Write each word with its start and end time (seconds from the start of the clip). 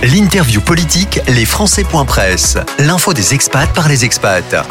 L'interview 0.00 0.60
politique, 0.60 1.18
les 1.26 1.44
Presse. 2.04 2.56
L'info 2.78 3.12
des 3.14 3.34
expats 3.34 3.68
par 3.74 3.88
les 3.88 4.04
expats. 4.04 4.64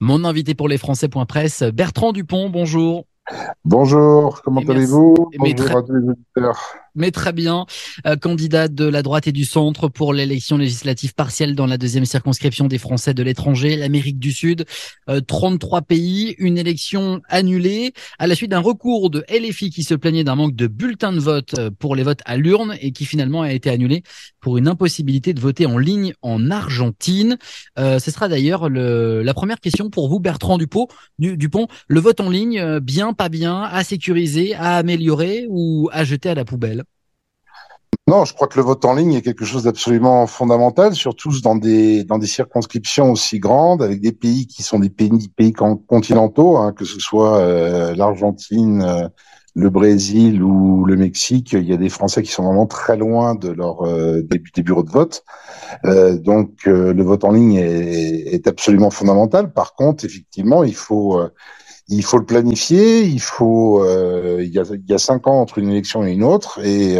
Mon 0.00 0.24
invité 0.24 0.54
pour 0.54 0.68
les 0.68 0.78
Presse, 1.26 1.62
Bertrand 1.62 2.12
Dupont, 2.12 2.48
bonjour. 2.48 3.04
Bonjour, 3.62 4.40
comment 4.42 4.62
allez-vous? 4.62 5.28
Bonjour 5.38 5.76
à 5.76 5.82
tous 5.82 5.92
les 5.92 6.08
auditeurs 6.08 6.58
mais 6.94 7.10
très 7.10 7.32
bien. 7.32 7.66
Euh, 8.06 8.16
candidat 8.16 8.68
de 8.68 8.84
la 8.84 9.02
droite 9.02 9.26
et 9.26 9.32
du 9.32 9.44
centre 9.44 9.88
pour 9.88 10.12
l'élection 10.12 10.56
législative 10.56 11.14
partielle 11.14 11.54
dans 11.54 11.66
la 11.66 11.78
deuxième 11.78 12.04
circonscription 12.04 12.66
des 12.66 12.78
Français 12.78 13.14
de 13.14 13.22
l'étranger, 13.22 13.76
l'Amérique 13.76 14.18
du 14.18 14.32
Sud. 14.32 14.64
33 15.26 15.78
euh, 15.78 15.82
pays, 15.82 16.34
une 16.38 16.58
élection 16.58 17.20
annulée 17.28 17.92
à 18.18 18.26
la 18.26 18.34
suite 18.34 18.50
d'un 18.50 18.60
recours 18.60 19.10
de 19.10 19.24
LFI 19.28 19.70
qui 19.70 19.82
se 19.82 19.94
plaignait 19.94 20.24
d'un 20.24 20.34
manque 20.34 20.54
de 20.54 20.66
bulletins 20.66 21.12
de 21.12 21.20
vote 21.20 21.54
euh, 21.58 21.70
pour 21.78 21.96
les 21.96 22.02
votes 22.02 22.20
à 22.24 22.36
l'urne 22.36 22.76
et 22.80 22.92
qui 22.92 23.04
finalement 23.04 23.42
a 23.42 23.52
été 23.52 23.70
annulé 23.70 24.02
pour 24.40 24.58
une 24.58 24.68
impossibilité 24.68 25.34
de 25.34 25.40
voter 25.40 25.66
en 25.66 25.78
ligne 25.78 26.14
en 26.22 26.50
Argentine. 26.50 27.36
ce 27.76 28.10
sera 28.10 28.28
d'ailleurs 28.28 28.70
la 28.70 29.34
première 29.34 29.60
question 29.60 29.90
pour 29.90 30.08
vous, 30.08 30.18
Bertrand 30.18 30.56
Dupont. 30.56 30.88
Dupont, 31.18 31.68
le 31.88 32.00
vote 32.00 32.20
en 32.20 32.30
ligne, 32.30 32.78
bien, 32.80 33.12
pas 33.12 33.28
bien, 33.28 33.62
à 33.62 33.84
sécuriser, 33.84 34.54
à 34.54 34.76
améliorer 34.76 35.46
ou 35.50 35.90
à 35.92 36.04
jeter 36.04 36.30
à 36.30 36.34
la 36.34 36.46
poubelle? 36.46 36.79
Non, 38.10 38.24
je 38.24 38.34
crois 38.34 38.48
que 38.48 38.58
le 38.58 38.64
vote 38.64 38.84
en 38.84 38.94
ligne 38.94 39.12
est 39.12 39.22
quelque 39.22 39.44
chose 39.44 39.62
d'absolument 39.62 40.26
fondamental, 40.26 40.96
surtout 40.96 41.30
dans 41.42 41.54
des 41.54 42.02
dans 42.02 42.18
des 42.18 42.26
circonscriptions 42.26 43.12
aussi 43.12 43.38
grandes, 43.38 43.84
avec 43.84 44.00
des 44.00 44.10
pays 44.10 44.48
qui 44.48 44.64
sont 44.64 44.80
des 44.80 44.90
pays, 44.90 45.52
continentaux, 45.52 46.56
hein, 46.56 46.72
que 46.72 46.84
ce 46.84 46.98
soit 46.98 47.38
euh, 47.38 47.94
l'Argentine, 47.94 48.82
euh, 48.82 49.08
le 49.54 49.70
Brésil 49.70 50.42
ou 50.42 50.84
le 50.86 50.96
Mexique. 50.96 51.52
Il 51.52 51.68
y 51.68 51.72
a 51.72 51.76
des 51.76 51.88
Français 51.88 52.24
qui 52.24 52.32
sont 52.32 52.42
vraiment 52.42 52.66
très 52.66 52.96
loin 52.96 53.36
de 53.36 53.50
leur 53.50 53.86
euh, 53.86 54.22
des, 54.22 54.62
bureaux 54.64 54.82
de 54.82 54.90
vote. 54.90 55.22
donc 55.84 56.64
le 56.66 57.02
vote 57.04 57.22
en 57.22 57.30
ligne 57.30 57.54
est, 57.54 58.34
est, 58.34 58.48
absolument 58.48 58.90
fondamental. 58.90 59.52
Par 59.52 59.74
contre, 59.74 60.04
effectivement, 60.04 60.64
il 60.64 60.74
faut 60.74 61.20
il 61.90 62.04
faut 62.04 62.18
le 62.18 62.24
planifier. 62.24 63.02
Il 63.02 63.20
faut 63.20 63.84
il 64.38 64.48
y 64.48 64.58
a 64.58 64.64
il 64.72 64.88
y 64.88 64.94
a 64.94 64.98
cinq 64.98 65.26
ans 65.26 65.40
entre 65.40 65.58
une 65.58 65.70
élection 65.70 66.06
et 66.06 66.12
une 66.12 66.24
autre 66.24 66.58
et 66.64 66.98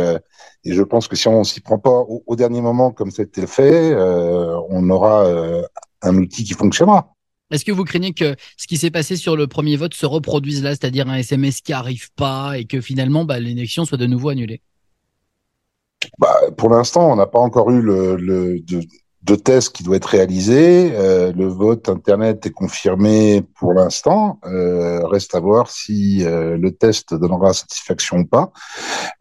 et 0.64 0.74
je 0.74 0.82
pense 0.82 1.08
que 1.08 1.16
si 1.16 1.26
on 1.28 1.42
s'y 1.42 1.60
prend 1.60 1.78
pas 1.78 2.04
au, 2.26 2.36
dernier 2.36 2.60
moment 2.60 2.90
comme 2.90 3.10
c'était 3.10 3.46
fait, 3.46 3.92
euh, 3.92 4.58
on 4.68 4.88
aura 4.90 5.24
euh, 5.24 5.62
un 6.02 6.16
outil 6.16 6.44
qui 6.44 6.52
fonctionnera. 6.52 7.14
Est-ce 7.50 7.64
que 7.64 7.72
vous 7.72 7.84
craignez 7.84 8.12
que 8.12 8.36
ce 8.56 8.66
qui 8.66 8.76
s'est 8.76 8.90
passé 8.90 9.16
sur 9.16 9.36
le 9.36 9.46
premier 9.46 9.76
vote 9.76 9.94
se 9.94 10.06
reproduise 10.06 10.62
là, 10.62 10.70
c'est-à-dire 10.70 11.08
un 11.08 11.16
SMS 11.16 11.62
qui 11.62 11.72
arrive 11.72 12.10
pas 12.14 12.58
et 12.58 12.64
que 12.66 12.80
finalement 12.80 13.24
bah, 13.24 13.40
l'élection 13.40 13.84
soit 13.84 13.98
de 13.98 14.06
nouveau 14.06 14.28
annulée? 14.28 14.60
Bah, 16.18 16.36
Pour 16.56 16.68
l'instant, 16.68 17.10
on 17.10 17.16
n'a 17.16 17.26
pas 17.26 17.40
encore 17.40 17.70
eu 17.70 17.80
le, 17.80 18.16
le 18.16 18.60
de, 18.60 18.82
de 19.22 19.34
test 19.34 19.74
qui 19.74 19.82
doit 19.82 19.96
être 19.96 20.06
réalisé. 20.06 20.92
Euh, 20.94 21.32
le 21.32 21.46
vote 21.46 21.88
Internet 21.88 22.46
est 22.46 22.52
confirmé 22.52 23.42
pour 23.58 23.72
l'instant. 23.74 24.40
Euh, 24.44 25.06
reste 25.06 25.34
à 25.34 25.40
voir 25.40 25.70
si 25.70 26.24
euh, 26.24 26.56
le 26.56 26.72
test 26.72 27.14
donnera 27.14 27.52
satisfaction 27.52 28.18
ou 28.18 28.26
pas. 28.26 28.52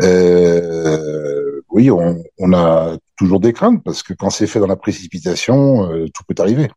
Euh, 0.01 1.61
oui, 1.69 1.91
on, 1.91 2.23
on, 2.39 2.53
a 2.53 2.97
toujours 3.17 3.39
des 3.39 3.53
craintes 3.53 3.83
parce 3.83 4.01
que 4.01 4.13
quand 4.13 4.29
c'est 4.29 4.47
fait 4.47 4.59
dans 4.59 4.67
la 4.67 4.77
précipitation, 4.77 5.91
euh, 5.91 6.05
tout 6.13 6.23
peut 6.27 6.41
arriver. 6.41 6.69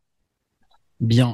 Bien 0.99 1.33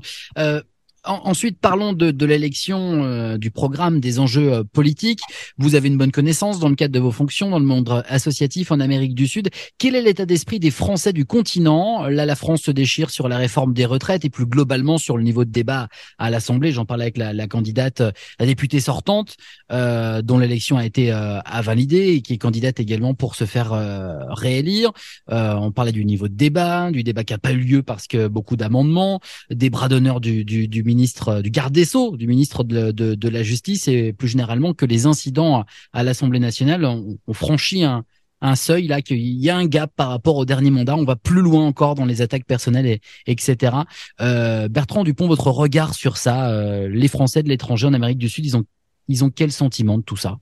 ensuite, 1.09 1.59
parlons 1.59 1.93
de, 1.93 2.11
de 2.11 2.25
l'élection, 2.25 3.03
euh, 3.03 3.37
du 3.37 3.51
programme, 3.51 3.99
des 3.99 4.19
enjeux 4.19 4.53
euh, 4.53 4.63
politiques. 4.63 5.21
Vous 5.57 5.75
avez 5.75 5.87
une 5.87 5.97
bonne 5.97 6.11
connaissance 6.11 6.59
dans 6.59 6.69
le 6.69 6.75
cadre 6.75 6.93
de 6.93 6.99
vos 6.99 7.11
fonctions 7.11 7.49
dans 7.49 7.59
le 7.59 7.65
monde 7.65 8.03
associatif 8.07 8.71
en 8.71 8.79
Amérique 8.79 9.15
du 9.15 9.27
Sud. 9.27 9.49
Quel 9.77 9.95
est 9.95 10.01
l'état 10.01 10.25
d'esprit 10.25 10.59
des 10.59 10.71
Français 10.71 11.13
du 11.13 11.25
continent? 11.25 12.07
Là, 12.07 12.25
la 12.25 12.35
France 12.35 12.61
se 12.61 12.71
déchire 12.71 13.09
sur 13.09 13.27
la 13.27 13.37
réforme 13.37 13.73
des 13.73 13.85
retraites 13.85 14.23
et 14.25 14.29
plus 14.29 14.45
globalement 14.45 14.97
sur 14.97 15.17
le 15.17 15.23
niveau 15.23 15.45
de 15.45 15.51
débat 15.51 15.87
à 16.17 16.29
l'Assemblée. 16.29 16.71
J'en 16.71 16.85
parlais 16.85 17.05
avec 17.05 17.17
la, 17.17 17.33
la, 17.33 17.47
candidate, 17.47 18.01
la 18.39 18.45
députée 18.45 18.79
sortante, 18.79 19.35
euh, 19.71 20.21
dont 20.21 20.37
l'élection 20.37 20.77
a 20.77 20.85
été 20.85 21.11
à 21.11 21.61
valider 21.61 22.13
et 22.13 22.21
qui 22.21 22.33
est 22.33 22.37
candidate 22.37 22.79
également 22.79 23.13
pour 23.13 23.35
se 23.35 23.45
faire 23.45 23.71
réélire. 24.29 24.91
on 25.27 25.71
parlait 25.71 25.91
du 25.91 26.05
niveau 26.05 26.27
de 26.27 26.35
débat, 26.35 26.91
du 26.91 27.03
débat 27.03 27.23
qui 27.23 27.33
n'a 27.33 27.39
pas 27.39 27.51
eu 27.51 27.59
lieu 27.59 27.83
parce 27.83 28.07
que 28.07 28.27
beaucoup 28.27 28.55
d'amendements, 28.55 29.19
des 29.49 29.69
bras 29.69 29.89
d'honneur 29.89 30.19
du, 30.19 30.45
du, 30.45 30.67
du 30.67 30.83
ministre 30.83 30.98
euh, 31.27 31.41
du 31.41 31.49
garde 31.49 31.73
des 31.73 31.85
sceaux, 31.85 32.17
du 32.17 32.27
ministre 32.27 32.63
de, 32.63 33.29
la 33.29 33.43
justice 33.43 33.87
et 33.87 34.13
plus 34.13 34.27
généralement 34.27 34.73
que 34.73 34.85
les 34.85 35.05
incidents 35.05 35.65
à 35.93 36.03
l'Assemblée 36.03 36.39
nationale 36.39 36.85
ont, 36.85 37.17
franchi 37.33 37.83
un, 37.83 38.03
seuil 38.55 38.87
là 38.87 39.01
qu'il 39.01 39.19
y 39.19 39.49
a 39.49 39.57
un 39.57 39.65
gap 39.65 39.91
par 39.95 40.09
rapport 40.09 40.37
au 40.37 40.45
dernier 40.45 40.71
mandat. 40.71 40.95
On 40.95 41.05
va 41.05 41.15
plus 41.15 41.41
loin 41.41 41.65
encore 41.65 41.95
dans 41.95 42.05
les 42.05 42.21
attaques 42.21 42.45
personnelles 42.45 42.85
et 42.85 43.01
etc. 43.27 43.75
Euh, 44.21 44.67
Bertrand 44.67 45.03
Dupont, 45.03 45.27
votre 45.27 45.51
regard 45.51 45.93
sur 45.93 46.17
ça, 46.17 46.49
euh, 46.49 46.87
les 46.87 47.07
Français 47.07 47.43
de 47.43 47.49
l'étranger 47.49 47.87
en 47.87 47.93
Amérique 47.93 48.17
du 48.17 48.29
Sud, 48.29 48.45
ils 48.45 48.57
ont 48.57 48.65
ils 49.07 49.23
ont 49.23 49.29
quel 49.29 49.51
sentiment 49.51 49.97
de 49.97 50.03
tout 50.03 50.17
ça? 50.17 50.37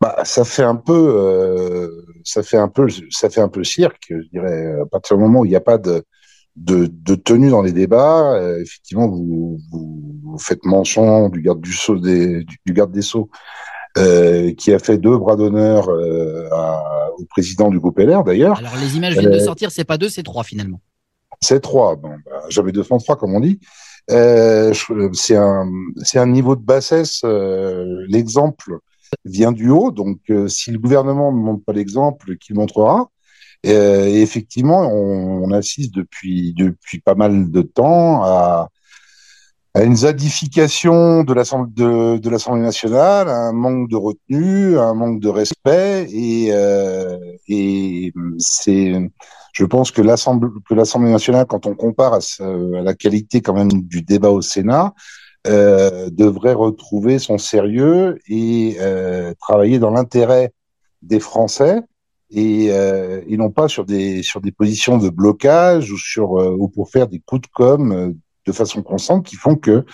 Bah, 0.00 0.16
ça 0.24 0.44
fait 0.44 0.64
un 0.64 0.74
peu, 0.74 2.04
ça 2.24 2.42
fait 2.42 2.56
un 2.56 2.68
peu, 2.68 2.88
ça 3.10 3.30
fait 3.30 3.40
un 3.40 3.48
peu 3.48 3.62
cirque, 3.62 4.06
je 4.10 4.28
dirais. 4.32 4.80
À 4.82 4.86
partir 4.86 5.16
du 5.16 5.22
moment 5.22 5.40
où 5.40 5.44
il 5.44 5.50
n'y 5.50 5.56
a 5.56 5.60
pas 5.60 5.78
de, 5.78 6.04
de, 6.56 6.86
de 6.86 7.14
tenue 7.14 7.50
dans 7.50 7.62
les 7.62 7.72
débats. 7.72 8.34
Euh, 8.34 8.60
effectivement, 8.60 9.08
vous, 9.08 9.58
vous, 9.70 10.38
faites 10.38 10.64
mention 10.64 11.28
du 11.28 11.42
garde 11.42 11.60
du, 11.60 11.72
sceau 11.72 11.98
des, 11.98 12.44
du, 12.64 12.72
garde 12.72 12.92
des 12.92 13.02
sceaux 13.02 13.30
euh, 13.98 14.52
qui 14.54 14.72
a 14.72 14.78
fait 14.78 14.98
deux 14.98 15.16
bras 15.16 15.36
d'honneur 15.36 15.88
euh, 15.88 16.48
au 17.18 17.24
président 17.26 17.70
du 17.70 17.78
groupe 17.78 17.98
LR 17.98 18.24
d'ailleurs. 18.24 18.58
Alors 18.58 18.76
les 18.80 18.96
images 18.96 19.14
viennent 19.16 19.30
de 19.30 19.36
euh, 19.36 19.44
sortir, 19.44 19.70
c'est 19.70 19.84
pas 19.84 19.98
deux, 19.98 20.08
c'est 20.08 20.22
trois 20.22 20.44
finalement. 20.44 20.80
C'est 21.40 21.60
trois, 21.60 21.96
bon, 21.96 22.10
bah, 22.26 22.42
jamais 22.48 22.72
203 22.72 23.16
comme 23.16 23.34
on 23.34 23.40
dit. 23.40 23.60
Euh, 24.10 24.72
c'est 25.12 25.36
un, 25.36 25.70
c'est 26.02 26.18
un 26.18 26.26
niveau 26.26 26.56
de 26.56 26.62
bassesse. 26.62 27.24
L'exemple 28.08 28.78
vient 29.24 29.52
du 29.52 29.70
haut, 29.70 29.90
donc 29.90 30.18
si 30.48 30.70
le 30.70 30.78
gouvernement 30.78 31.32
ne 31.32 31.38
montre 31.38 31.64
pas 31.64 31.72
l'exemple, 31.72 32.36
qu'il 32.36 32.56
montrera. 32.56 33.10
Euh, 33.64 34.06
et 34.06 34.20
effectivement, 34.20 34.80
on, 34.80 35.44
on, 35.44 35.50
assiste 35.52 35.94
depuis, 35.94 36.52
depuis 36.54 37.00
pas 37.00 37.14
mal 37.14 37.50
de 37.50 37.62
temps 37.62 38.22
à, 38.22 38.68
à 39.74 39.82
une 39.82 39.96
zadification 39.96 41.24
de 41.24 41.32
l'Assemblée 41.34 42.62
nationale, 42.62 43.28
un 43.28 43.52
manque 43.52 43.88
de 43.88 43.96
retenue, 43.96 44.78
un 44.78 44.94
manque 44.94 45.20
de 45.20 45.28
respect, 45.28 46.06
et, 46.12 46.50
euh, 46.52 47.18
et 47.48 48.12
c'est, 48.38 49.10
je 49.52 49.64
pense 49.64 49.90
que 49.90 50.02
l'Assemblée 50.02 50.48
que 50.68 50.74
l'Assemblée 50.74 51.10
nationale, 51.10 51.46
quand 51.46 51.66
on 51.66 51.74
compare 51.74 52.14
à, 52.14 52.18
à, 52.18 52.82
la 52.82 52.94
qualité 52.94 53.40
quand 53.40 53.54
même 53.54 53.72
du 53.72 54.02
débat 54.02 54.30
au 54.30 54.42
Sénat, 54.42 54.94
euh, 55.46 56.08
devrait 56.10 56.54
retrouver 56.54 57.18
son 57.18 57.36
sérieux 57.36 58.18
et 58.28 58.76
euh, 58.80 59.34
travailler 59.40 59.78
dans 59.78 59.90
l'intérêt 59.90 60.52
des 61.02 61.20
Français 61.20 61.82
et, 62.30 62.68
euh, 62.70 63.22
ils 63.28 63.38
n'ont 63.38 63.50
pas 63.50 63.68
sur 63.68 63.84
des 63.84 64.22
sur 64.22 64.40
des 64.40 64.52
positions 64.52 64.98
de 64.98 65.08
blocage 65.08 65.90
ou 65.92 65.98
sur 65.98 66.40
euh, 66.40 66.56
ou 66.58 66.68
pour 66.68 66.90
faire 66.90 67.08
des 67.08 67.20
coups 67.20 67.42
de 67.42 67.46
com 67.52 67.92
euh, 67.92 68.12
de 68.46 68.52
façon 68.52 68.82
constante 68.82 69.26
qui 69.26 69.36
font 69.36 69.56
que 69.56 69.84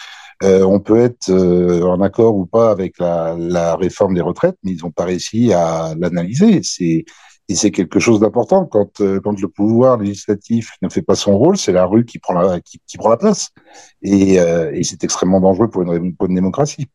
euh, 0.43 0.63
on 0.65 0.81
peut 0.81 0.99
être 0.99 1.31
en 1.31 2.01
accord 2.01 2.37
ou 2.37 2.47
pas 2.47 2.71
avec 2.71 2.99
la, 2.99 3.37
la 3.39 3.77
réforme 3.77 4.15
des 4.15 4.23
retraites, 4.23 4.57
mais 4.65 4.73
ils 4.73 4.83
n'ont 4.83 4.91
pas 4.91 5.05
réussi 5.05 5.53
à 5.53 5.95
l'analyser. 5.99 6.61
C'est 6.63 7.05
et 7.49 7.55
c'est 7.57 7.73
quelque 7.73 7.99
chose 7.99 8.21
d'important 8.21 8.65
quand 8.65 9.03
quand 9.23 9.41
le 9.41 9.49
pouvoir 9.49 9.99
législatif 9.99 10.71
ne 10.83 10.89
fait 10.89 11.03
pas 11.03 11.17
son 11.17 11.37
rôle, 11.37 11.57
c'est 11.57 11.73
la 11.73 11.85
rue 11.85 12.05
qui 12.05 12.19
prend 12.19 12.35
la 12.35 12.61
qui, 12.61 12.81
qui 12.87 12.97
prend 12.97 13.11
la 13.11 13.17
place 13.17 13.51
et, 14.03 14.35
et 14.35 14.83
c'est 14.85 15.03
extrêmement 15.05 15.41
dangereux 15.41 15.69
pour 15.69 15.83
une, 15.83 16.15
pour 16.17 16.29
une 16.29 16.37
démocratie. 16.37 16.87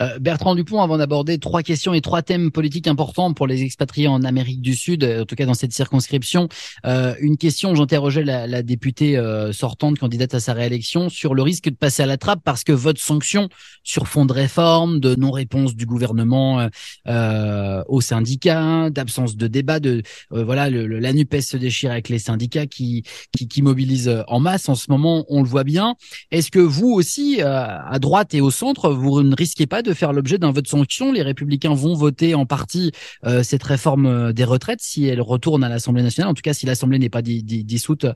Euh, 0.00 0.18
Bertrand 0.18 0.54
Dupont, 0.54 0.82
avant 0.82 0.98
d'aborder 0.98 1.38
trois 1.38 1.62
questions 1.62 1.94
et 1.94 2.00
trois 2.00 2.22
thèmes 2.22 2.50
politiques 2.50 2.88
importants 2.88 3.32
pour 3.32 3.46
les 3.46 3.62
expatriés 3.62 4.08
en 4.08 4.24
Amérique 4.24 4.60
du 4.60 4.74
Sud, 4.74 5.04
en 5.04 5.24
tout 5.24 5.36
cas 5.36 5.46
dans 5.46 5.54
cette 5.54 5.72
circonscription, 5.72 6.48
euh, 6.84 7.14
une 7.20 7.36
question, 7.36 7.74
j'interrogeais 7.74 8.24
la, 8.24 8.46
la, 8.46 8.62
députée 8.62 9.16
euh, 9.16 9.52
sortante, 9.52 9.98
candidate 9.98 10.34
à 10.34 10.40
sa 10.40 10.52
réélection, 10.52 11.08
sur 11.08 11.34
le 11.34 11.42
risque 11.42 11.66
de 11.66 11.76
passer 11.76 12.02
à 12.02 12.06
la 12.06 12.16
trappe 12.16 12.40
parce 12.44 12.64
que 12.64 12.72
votre 12.72 13.00
sanction 13.00 13.48
sur 13.84 14.08
fond 14.08 14.26
de 14.26 14.32
réforme, 14.32 14.98
de 14.98 15.14
non-réponse 15.14 15.76
du 15.76 15.86
gouvernement 15.86 16.68
euh, 17.06 17.82
aux 17.86 18.00
syndicats, 18.00 18.90
d'absence 18.90 19.36
de 19.36 19.46
débat, 19.46 19.78
de 19.78 20.02
voilà, 20.30 20.70
le, 20.70 20.86
la 20.86 21.12
Nupes 21.12 21.40
se 21.40 21.56
déchire 21.56 21.92
avec 21.92 22.08
les 22.08 22.18
syndicats 22.18 22.66
qui, 22.66 23.04
qui, 23.30 23.46
qui 23.46 23.62
mobilisent 23.62 24.24
en 24.26 24.40
masse 24.40 24.68
en 24.68 24.74
ce 24.74 24.86
moment, 24.90 25.24
on 25.28 25.42
le 25.42 25.48
voit 25.48 25.64
bien. 25.64 25.94
Est-ce 26.30 26.50
que 26.50 26.58
vous 26.58 26.90
aussi, 26.90 27.40
à 27.42 27.98
droite 28.00 28.34
et 28.34 28.40
au 28.40 28.50
centre, 28.50 28.90
vous 28.90 29.22
ne 29.22 29.34
risquez 29.36 29.66
pas 29.66 29.82
de 29.84 29.94
faire 29.94 30.12
l'objet 30.12 30.38
d'un 30.38 30.50
vote 30.50 30.66
sanction. 30.66 31.12
Les 31.12 31.22
Républicains 31.22 31.74
vont 31.74 31.94
voter 31.94 32.34
en 32.34 32.46
partie 32.46 32.92
euh, 33.24 33.42
cette 33.42 33.62
réforme 33.62 34.06
euh, 34.06 34.32
des 34.32 34.44
retraites 34.44 34.80
si 34.80 35.06
elle 35.06 35.20
retourne 35.20 35.62
à 35.62 35.68
l'Assemblée 35.68 36.02
nationale. 36.02 36.30
En 36.30 36.34
tout 36.34 36.42
cas, 36.42 36.54
si 36.54 36.66
l'Assemblée 36.66 36.98
n'est 36.98 37.10
pas 37.10 37.22
dissoute 37.22 38.06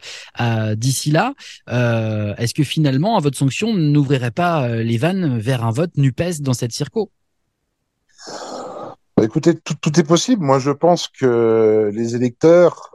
euh, 0.40 0.74
d'ici 0.74 1.10
là, 1.10 1.34
est-ce 1.68 2.54
que 2.54 2.64
finalement 2.64 3.16
un 3.16 3.20
vote 3.20 3.34
sanction 3.34 3.74
n'ouvrirait 3.74 4.30
pas 4.30 4.68
les 4.68 4.96
vannes 4.96 5.38
vers 5.38 5.64
un 5.64 5.70
vote 5.70 5.96
Nupes 5.96 6.40
dans 6.40 6.54
cette 6.54 6.72
circo? 6.72 7.10
Bah, 9.16 9.24
écoutez, 9.24 9.54
tout, 9.54 10.00
est 10.00 10.04
possible. 10.06 10.44
Moi, 10.44 10.58
je 10.58 10.70
pense 10.70 11.08
que 11.08 11.90
les 11.92 12.14
électeurs, 12.14 12.90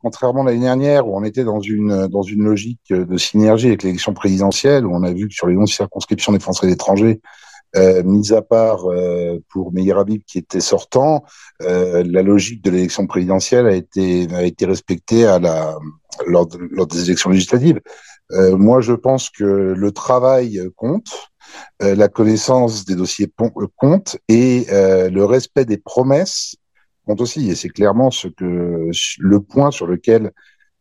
contrairement 0.00 0.42
à 0.42 0.46
l'année 0.46 0.60
dernière 0.60 1.06
où 1.06 1.16
on 1.16 1.24
était 1.24 1.44
dans 1.44 1.60
une 1.60 2.44
logique 2.44 2.90
de 2.90 3.16
synergie 3.18 3.68
avec 3.68 3.82
l'élection 3.82 4.14
présidentielle, 4.14 4.86
où 4.86 4.94
on 4.94 5.02
a 5.02 5.12
vu 5.12 5.28
que 5.28 5.34
sur 5.34 5.46
les 5.46 5.56
11 5.56 5.70
circonscriptions 5.70 6.32
des 6.32 6.40
Français 6.40 6.66
et 6.66 6.70
d'étrangers, 6.70 7.20
euh, 7.76 8.02
mis 8.04 8.32
à 8.32 8.42
part 8.42 8.90
euh, 8.90 9.38
pour 9.50 9.72
Meir 9.72 9.98
Habib 9.98 10.22
qui 10.26 10.38
était 10.38 10.60
sortant, 10.60 11.24
euh, 11.62 12.04
la 12.06 12.22
logique 12.22 12.62
de 12.62 12.70
l'élection 12.70 13.06
présidentielle 13.06 13.66
a 13.66 13.74
été 13.74 14.28
a 14.32 14.42
été 14.42 14.66
respectée 14.66 15.26
à 15.26 15.38
la 15.38 15.76
lors, 16.26 16.48
lors 16.70 16.86
des 16.86 17.04
élections 17.04 17.30
législatives. 17.30 17.80
Euh, 18.32 18.56
moi, 18.56 18.80
je 18.80 18.92
pense 18.92 19.30
que 19.30 19.44
le 19.44 19.92
travail 19.92 20.60
compte. 20.76 21.30
Euh, 21.82 21.94
la 21.94 22.08
connaissance 22.08 22.84
des 22.84 22.96
dossiers 22.96 23.30
euh, 23.40 23.66
compte 23.76 24.16
et 24.28 24.66
le 24.70 25.24
respect 25.24 25.64
des 25.64 25.76
promesses 25.76 26.56
compte 27.06 27.20
aussi. 27.20 27.50
Et 27.50 27.54
c'est 27.54 27.68
clairement 27.68 28.10
ce 28.10 28.28
que 28.28 28.90
le 29.18 29.40
point 29.40 29.70
sur 29.70 29.86
lequel 29.86 30.32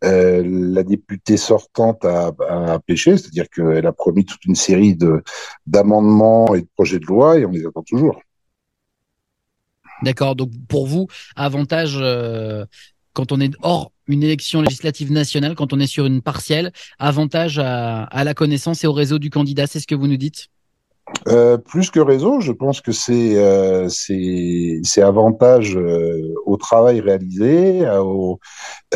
la 0.03 0.83
députée 0.83 1.37
sortante 1.37 2.05
a, 2.05 2.79
pêché, 2.85 3.17
c'est-à-dire 3.17 3.49
qu'elle 3.49 3.87
a 3.87 3.93
promis 3.93 4.25
toute 4.25 4.45
une 4.45 4.55
série 4.55 4.95
de 4.95 5.23
d'amendements 5.65 6.53
et 6.55 6.61
de 6.61 6.67
projets 6.75 6.99
de 6.99 7.05
loi 7.05 7.39
et 7.39 7.45
on 7.45 7.51
les 7.51 7.65
attend 7.65 7.83
toujours. 7.83 8.21
D'accord. 10.01 10.35
Donc 10.35 10.51
pour 10.67 10.87
vous, 10.87 11.07
avantage 11.35 11.97
quand 13.13 13.31
on 13.31 13.39
est 13.39 13.53
hors 13.61 13.91
une 14.07 14.23
élection 14.23 14.61
législative 14.61 15.11
nationale, 15.11 15.55
quand 15.55 15.71
on 15.71 15.79
est 15.79 15.87
sur 15.87 16.05
une 16.05 16.21
partielle, 16.21 16.71
avantage 16.99 17.59
à 17.59 18.23
la 18.23 18.33
connaissance 18.33 18.83
et 18.83 18.87
au 18.87 18.93
réseau 18.93 19.19
du 19.19 19.29
candidat, 19.29 19.67
c'est 19.67 19.79
ce 19.79 19.87
que 19.87 19.95
vous 19.95 20.07
nous 20.07 20.17
dites? 20.17 20.49
Euh, 21.27 21.57
plus 21.57 21.91
que 21.91 21.99
réseau, 21.99 22.39
je 22.39 22.51
pense 22.51 22.81
que 22.81 22.91
c'est 22.91 23.37
euh, 23.37 23.87
c'est 23.89 25.01
avantage 25.01 25.75
euh, 25.75 26.33
au 26.45 26.57
travail 26.57 27.01
réalisé, 27.01 27.87
aux, 27.99 28.39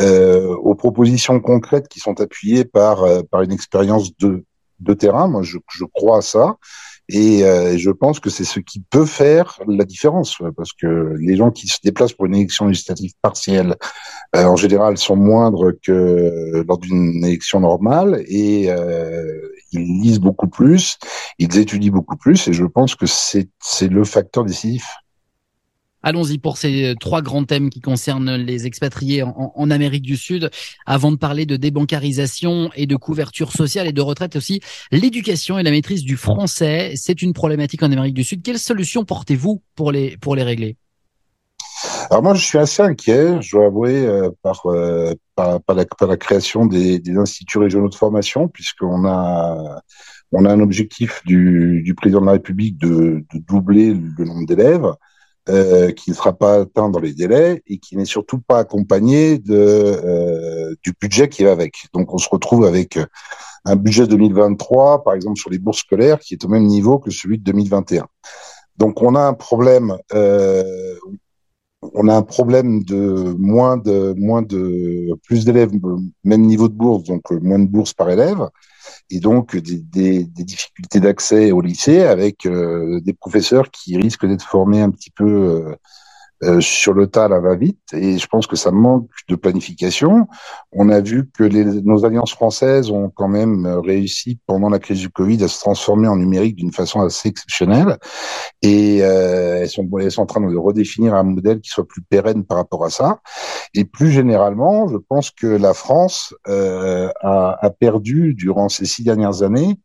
euh, 0.00 0.54
aux 0.54 0.74
propositions 0.74 1.38
concrètes 1.40 1.88
qui 1.88 2.00
sont 2.00 2.20
appuyées 2.20 2.64
par 2.64 3.04
par 3.30 3.42
une 3.42 3.52
expérience 3.52 4.16
de 4.18 4.44
de 4.80 4.94
terrain. 4.94 5.28
Moi, 5.28 5.42
je, 5.42 5.58
je 5.70 5.84
crois 5.84 6.18
à 6.18 6.22
ça. 6.22 6.56
Et 7.10 7.42
je 7.78 7.90
pense 7.90 8.20
que 8.20 8.28
c'est 8.28 8.44
ce 8.44 8.60
qui 8.60 8.80
peut 8.80 9.06
faire 9.06 9.58
la 9.66 9.84
différence, 9.84 10.36
parce 10.58 10.74
que 10.74 11.14
les 11.18 11.36
gens 11.36 11.50
qui 11.50 11.66
se 11.66 11.78
déplacent 11.82 12.12
pour 12.12 12.26
une 12.26 12.34
élection 12.34 12.66
législative 12.66 13.12
partielle, 13.22 13.76
en 14.34 14.56
général, 14.56 14.98
sont 14.98 15.16
moindres 15.16 15.72
que 15.82 16.64
lors 16.66 16.78
d'une 16.78 17.24
élection 17.24 17.60
normale, 17.60 18.22
et 18.28 18.68
ils 19.72 20.00
lisent 20.00 20.20
beaucoup 20.20 20.48
plus, 20.48 20.98
ils 21.38 21.58
étudient 21.58 21.92
beaucoup 21.92 22.16
plus, 22.16 22.48
et 22.48 22.52
je 22.52 22.64
pense 22.64 22.94
que 22.94 23.06
c'est 23.06 23.88
le 23.88 24.04
facteur 24.04 24.44
décisif. 24.44 24.84
Allons-y 26.02 26.38
pour 26.38 26.58
ces 26.58 26.94
trois 27.00 27.22
grands 27.22 27.44
thèmes 27.44 27.70
qui 27.70 27.80
concernent 27.80 28.36
les 28.36 28.66
expatriés 28.66 29.24
en, 29.24 29.52
en, 29.54 29.70
Amérique 29.70 30.04
du 30.04 30.16
Sud. 30.16 30.48
Avant 30.86 31.10
de 31.10 31.16
parler 31.16 31.44
de 31.44 31.56
débancarisation 31.56 32.70
et 32.76 32.86
de 32.86 32.94
couverture 32.94 33.52
sociale 33.52 33.88
et 33.88 33.92
de 33.92 34.00
retraite 34.00 34.36
aussi, 34.36 34.60
l'éducation 34.92 35.58
et 35.58 35.64
la 35.64 35.72
maîtrise 35.72 36.04
du 36.04 36.16
français, 36.16 36.92
c'est 36.94 37.20
une 37.20 37.32
problématique 37.32 37.82
en 37.82 37.90
Amérique 37.90 38.14
du 38.14 38.24
Sud. 38.24 38.42
Quelles 38.42 38.60
solutions 38.60 39.04
portez-vous 39.04 39.60
pour 39.74 39.90
les, 39.90 40.16
pour 40.18 40.36
les 40.36 40.44
régler? 40.44 40.76
Alors 42.10 42.22
moi, 42.22 42.34
je 42.34 42.44
suis 42.44 42.58
assez 42.58 42.82
inquiet, 42.82 43.40
je 43.42 43.56
dois 43.56 43.66
avouer, 43.66 44.06
euh, 44.06 44.30
par, 44.42 44.64
euh, 44.66 45.14
par, 45.34 45.60
par, 45.62 45.76
la, 45.76 45.84
par, 45.84 46.08
la, 46.08 46.16
création 46.16 46.66
des, 46.66 46.98
des, 46.98 47.16
instituts 47.16 47.58
régionaux 47.58 47.88
de 47.88 47.94
formation, 47.94 48.48
puisqu'on 48.48 49.06
a, 49.06 49.82
on 50.32 50.44
a 50.44 50.52
un 50.52 50.60
objectif 50.60 51.22
du, 51.26 51.82
du 51.84 51.94
président 51.94 52.20
de 52.20 52.26
la 52.26 52.32
République 52.32 52.78
de, 52.78 53.24
de 53.32 53.38
doubler 53.46 53.92
le 53.94 54.24
nombre 54.24 54.46
d'élèves, 54.46 54.90
euh, 55.50 55.92
qui 55.92 56.10
ne 56.10 56.14
sera 56.14 56.34
pas 56.34 56.60
atteint 56.60 56.90
dans 56.90 57.00
les 57.00 57.14
délais 57.14 57.62
et 57.66 57.78
qui 57.78 57.96
n'est 57.96 58.04
surtout 58.04 58.38
pas 58.38 58.58
accompagné 58.58 59.38
de, 59.38 59.54
euh, 59.54 60.74
du 60.82 60.92
budget 61.00 61.28
qui 61.30 61.44
va 61.44 61.52
avec. 61.52 61.86
Donc 61.94 62.12
on 62.12 62.18
se 62.18 62.28
retrouve 62.28 62.66
avec 62.66 62.98
un 63.64 63.76
budget 63.76 64.06
2023, 64.06 65.04
par 65.04 65.14
exemple 65.14 65.38
sur 65.38 65.48
les 65.48 65.58
bourses 65.58 65.78
scolaires, 65.78 66.18
qui 66.20 66.34
est 66.34 66.44
au 66.44 66.48
même 66.48 66.64
niveau 66.64 66.98
que 66.98 67.10
celui 67.10 67.38
de 67.38 67.44
2021. 67.44 68.06
Donc 68.78 69.02
on 69.02 69.14
a 69.16 69.20
un 69.20 69.32
problème, 69.34 69.96
euh, 70.14 70.87
on 71.94 72.08
a 72.08 72.14
un 72.14 72.22
problème 72.22 72.82
de 72.84 73.34
moins 73.38 73.76
de 73.76 74.14
moins 74.16 74.42
de 74.42 75.14
plus 75.24 75.44
d'élèves 75.44 75.72
même 76.24 76.42
niveau 76.42 76.68
de 76.68 76.74
bourse 76.74 77.04
donc 77.04 77.30
moins 77.30 77.58
de 77.58 77.68
bourses 77.68 77.94
par 77.94 78.10
élève 78.10 78.48
et 79.10 79.20
donc 79.20 79.56
des, 79.56 79.78
des, 79.78 80.24
des 80.24 80.44
difficultés 80.44 81.00
d'accès 81.00 81.52
au 81.52 81.60
lycée 81.60 82.02
avec 82.02 82.46
euh, 82.46 83.00
des 83.00 83.12
professeurs 83.12 83.70
qui 83.70 83.96
risquent 83.96 84.26
d'être 84.26 84.44
formés 84.44 84.80
un 84.80 84.90
petit 84.90 85.10
peu 85.10 85.24
euh, 86.42 86.58
euh, 86.58 86.60
sur 86.60 86.92
le 86.92 87.06
tas, 87.06 87.28
la 87.28 87.40
va-vite, 87.40 87.92
et 87.92 88.18
je 88.18 88.26
pense 88.26 88.46
que 88.46 88.56
ça 88.56 88.70
manque 88.70 89.08
de 89.28 89.36
planification. 89.36 90.26
On 90.72 90.88
a 90.88 91.00
vu 91.00 91.30
que 91.36 91.44
les, 91.44 91.64
nos 91.64 92.04
alliances 92.04 92.32
françaises 92.32 92.90
ont 92.90 93.10
quand 93.10 93.28
même 93.28 93.66
réussi 93.84 94.38
pendant 94.46 94.68
la 94.68 94.78
crise 94.78 95.00
du 95.00 95.10
Covid 95.10 95.42
à 95.44 95.48
se 95.48 95.58
transformer 95.60 96.08
en 96.08 96.16
numérique 96.16 96.56
d'une 96.56 96.72
façon 96.72 97.00
assez 97.00 97.28
exceptionnelle, 97.28 97.98
et 98.62 99.00
euh, 99.02 99.62
elles, 99.62 99.70
sont, 99.70 99.88
elles 99.98 100.10
sont 100.10 100.22
en 100.22 100.26
train 100.26 100.40
de 100.40 100.56
redéfinir 100.56 101.14
un 101.14 101.22
modèle 101.22 101.60
qui 101.60 101.70
soit 101.70 101.86
plus 101.86 102.02
pérenne 102.02 102.44
par 102.44 102.58
rapport 102.58 102.84
à 102.84 102.90
ça. 102.90 103.20
Et 103.74 103.84
plus 103.84 104.10
généralement, 104.10 104.88
je 104.88 104.96
pense 104.96 105.30
que 105.30 105.46
la 105.46 105.74
France 105.74 106.34
euh, 106.48 107.08
a, 107.20 107.58
a, 107.60 107.70
perdu 107.70 108.34
durant 108.34 108.68
ces 108.68 108.86
six 108.86 109.04
dernières 109.04 109.42
années 109.42 109.78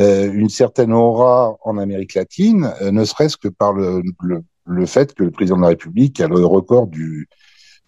euh, 0.00 0.30
une 0.32 0.48
certaine 0.48 0.92
aura 0.92 1.56
en 1.64 1.78
Amérique 1.78 2.14
latine, 2.14 2.72
euh, 2.82 2.90
ne 2.90 3.04
serait-ce 3.04 3.36
que 3.36 3.48
par 3.48 3.72
le, 3.72 4.02
le 4.22 4.42
le 4.66 4.86
fait 4.86 5.14
que 5.14 5.24
le 5.24 5.30
président 5.30 5.56
de 5.56 5.62
la 5.62 5.68
République 5.68 6.20
a 6.20 6.28
le 6.28 6.44
record 6.44 6.86
du, 6.86 7.28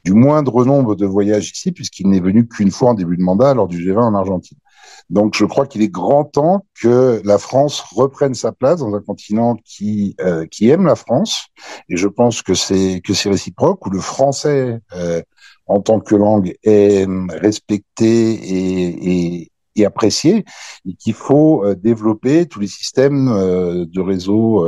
moindre 0.07 0.65
nombre 0.65 0.95
de 0.95 1.07
voyages 1.07 1.51
ici, 1.51 1.73
puisqu'il 1.73 2.09
n'est 2.09 2.21
venu 2.21 2.47
qu'une 2.47 2.71
fois 2.71 2.91
en 2.91 2.95
début 2.95 3.17
de 3.17 3.23
mandat 3.23 3.55
lors 3.55 3.69
du 3.69 3.79
G20 3.79 4.01
en 4.01 4.15
Argentine. 4.15 4.59
Donc 5.11 5.35
je 5.35 5.45
crois 5.45 5.67
qu'il 5.67 5.83
est 5.83 5.89
grand 5.89 6.25
temps 6.25 6.67
que 6.81 7.21
la 7.25 7.39
France 7.39 7.81
reprenne 7.93 8.35
sa 8.35 8.53
place 8.53 8.81
dans 8.81 8.95
un 8.95 9.01
continent 9.01 9.57
qui 9.65 10.15
euh, 10.21 10.47
aime 10.61 10.87
la 10.87 10.95
France 10.95 11.47
et 11.89 11.97
je 11.97 12.09
pense 12.09 12.43
que 12.43 12.55
c'est 12.55 13.01
que 13.03 13.15
c'est 13.15 13.31
réciproque 13.31 13.85
où 13.87 13.91
le 13.91 14.01
français 14.01 14.81
euh, 14.95 15.23
en 15.67 15.81
tant 15.81 16.01
que 16.01 16.15
langue 16.15 16.55
est 16.63 17.07
respecté 17.31 19.49
et, 19.77 19.85
apprécié 19.85 20.45
et 20.87 20.95
qu'il 20.95 21.15
faut 21.15 21.65
euh, 21.65 21.75
développer 21.75 22.47
tous 22.47 22.61
les 22.61 22.69
systèmes 22.69 23.29
euh, 23.29 23.85
de 23.87 24.01
réseau 24.01 24.67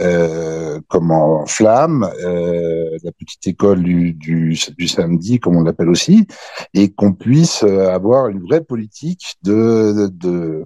euh, 0.00 0.80
comme 0.88 1.10
en 1.10 1.46
flamme, 1.46 2.08
euh, 2.24 2.96
la 3.02 3.12
petite 3.12 3.46
école 3.46 3.82
du, 3.82 4.12
du, 4.12 4.58
du 4.76 4.88
samedi, 4.88 5.40
comme 5.40 5.56
on 5.56 5.62
l'appelle 5.62 5.88
aussi, 5.88 6.26
et 6.74 6.90
qu'on 6.92 7.12
puisse 7.12 7.64
euh, 7.64 7.88
avoir 7.88 8.28
une 8.28 8.40
vraie 8.40 8.62
politique 8.62 9.36
de, 9.42 10.08
de, 10.12 10.64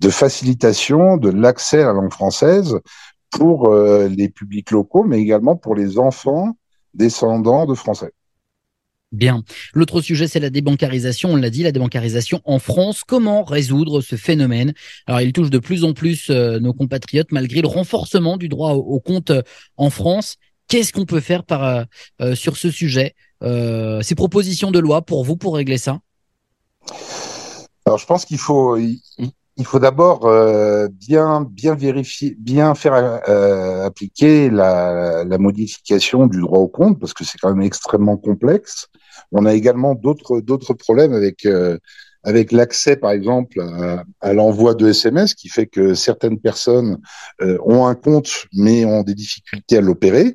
de 0.00 0.10
facilitation 0.10 1.16
de 1.16 1.30
l'accès 1.30 1.82
à 1.82 1.86
la 1.86 1.92
langue 1.94 2.12
française 2.12 2.78
pour 3.30 3.68
euh, 3.68 4.08
les 4.08 4.28
publics 4.28 4.70
locaux, 4.70 5.04
mais 5.04 5.18
également 5.20 5.56
pour 5.56 5.74
les 5.74 5.98
enfants 5.98 6.56
descendants 6.94 7.66
de 7.66 7.74
Français. 7.74 8.12
Bien. 9.10 9.42
L'autre 9.72 10.02
sujet, 10.02 10.28
c'est 10.28 10.40
la 10.40 10.50
débancarisation. 10.50 11.30
On 11.30 11.36
l'a 11.36 11.48
dit, 11.48 11.62
la 11.62 11.72
débancarisation 11.72 12.42
en 12.44 12.58
France. 12.58 13.04
Comment 13.06 13.42
résoudre 13.42 14.02
ce 14.02 14.16
phénomène? 14.16 14.74
Alors, 15.06 15.22
il 15.22 15.32
touche 15.32 15.50
de 15.50 15.58
plus 15.58 15.84
en 15.84 15.94
plus 15.94 16.28
euh, 16.28 16.58
nos 16.58 16.74
compatriotes 16.74 17.32
malgré 17.32 17.62
le 17.62 17.68
renforcement 17.68 18.36
du 18.36 18.48
droit 18.48 18.72
au, 18.72 19.00
compte 19.00 19.30
euh, 19.30 19.42
en 19.78 19.88
France. 19.88 20.36
Qu'est-ce 20.68 20.92
qu'on 20.92 21.06
peut 21.06 21.20
faire 21.20 21.44
par, 21.44 21.86
euh, 22.20 22.34
sur 22.34 22.58
ce 22.58 22.70
sujet? 22.70 23.14
Ces 23.40 24.14
propositions 24.16 24.70
de 24.70 24.78
loi 24.78 25.00
pour 25.02 25.24
vous, 25.24 25.36
pour 25.36 25.54
régler 25.56 25.78
ça? 25.78 26.00
Alors, 27.86 27.96
je 27.96 28.04
pense 28.04 28.26
qu'il 28.26 28.36
faut, 28.36 28.76
faut 29.64 29.78
d'abord 29.78 30.20
bien 30.92 31.42
bien 31.50 31.74
vérifier, 31.74 32.36
bien 32.38 32.74
faire 32.74 32.94
appliquer 33.84 34.50
la, 34.50 35.24
la, 35.24 35.38
modification 35.38 36.26
du 36.26 36.40
droit 36.40 36.60
au 36.60 36.68
compte 36.68 36.98
parce 37.00 37.12
que 37.12 37.24
c'est 37.24 37.38
quand 37.38 37.54
même 37.54 37.62
extrêmement 37.62 38.16
complexe. 38.16 38.88
On 39.32 39.46
a 39.46 39.54
également 39.54 39.94
d'autres 39.94 40.40
d'autres 40.40 40.74
problèmes 40.74 41.12
avec 41.12 41.44
euh, 41.46 41.78
avec 42.24 42.52
l'accès, 42.52 42.96
par 42.96 43.12
exemple, 43.12 43.60
à, 44.20 44.32
l'envoi 44.32 44.74
de 44.74 44.88
SMS, 44.88 45.34
qui 45.34 45.48
fait 45.48 45.66
que 45.66 45.94
certaines 45.94 46.38
personnes 46.38 46.98
euh, 47.40 47.58
ont 47.64 47.86
un 47.86 47.94
compte 47.94 48.46
mais 48.52 48.84
ont 48.84 49.02
des 49.02 49.14
difficultés 49.14 49.78
à 49.78 49.80
l'opérer. 49.80 50.34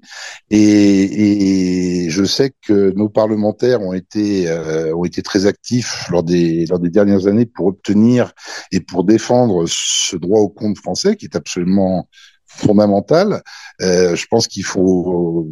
Et, 0.49 2.07
je 2.09 2.23
sais 2.23 2.53
que 2.61 2.93
nos 2.95 3.09
parlementaires 3.09 3.81
ont 3.81 3.93
été 3.93 4.47
euh, 4.47 4.95
ont 4.95 5.05
été 5.05 5.21
très 5.21 5.45
actifs 5.45 6.07
lors 6.09 6.23
des 6.23 6.65
lors 6.67 6.79
des 6.79 6.89
dernières 6.89 7.27
années 7.27 7.45
pour 7.45 7.67
obtenir 7.67 8.33
et 8.71 8.79
pour 8.79 9.03
défendre 9.03 9.65
ce 9.67 10.15
droit 10.15 10.39
au 10.39 10.49
compte 10.49 10.77
français, 10.77 11.15
qui 11.15 11.25
est 11.25 11.35
absolument 11.35 12.07
fondamental. 12.45 13.41
Euh, 13.81 14.15
je 14.15 14.25
pense 14.29 14.47
qu'il 14.47 14.63
faut 14.63 15.49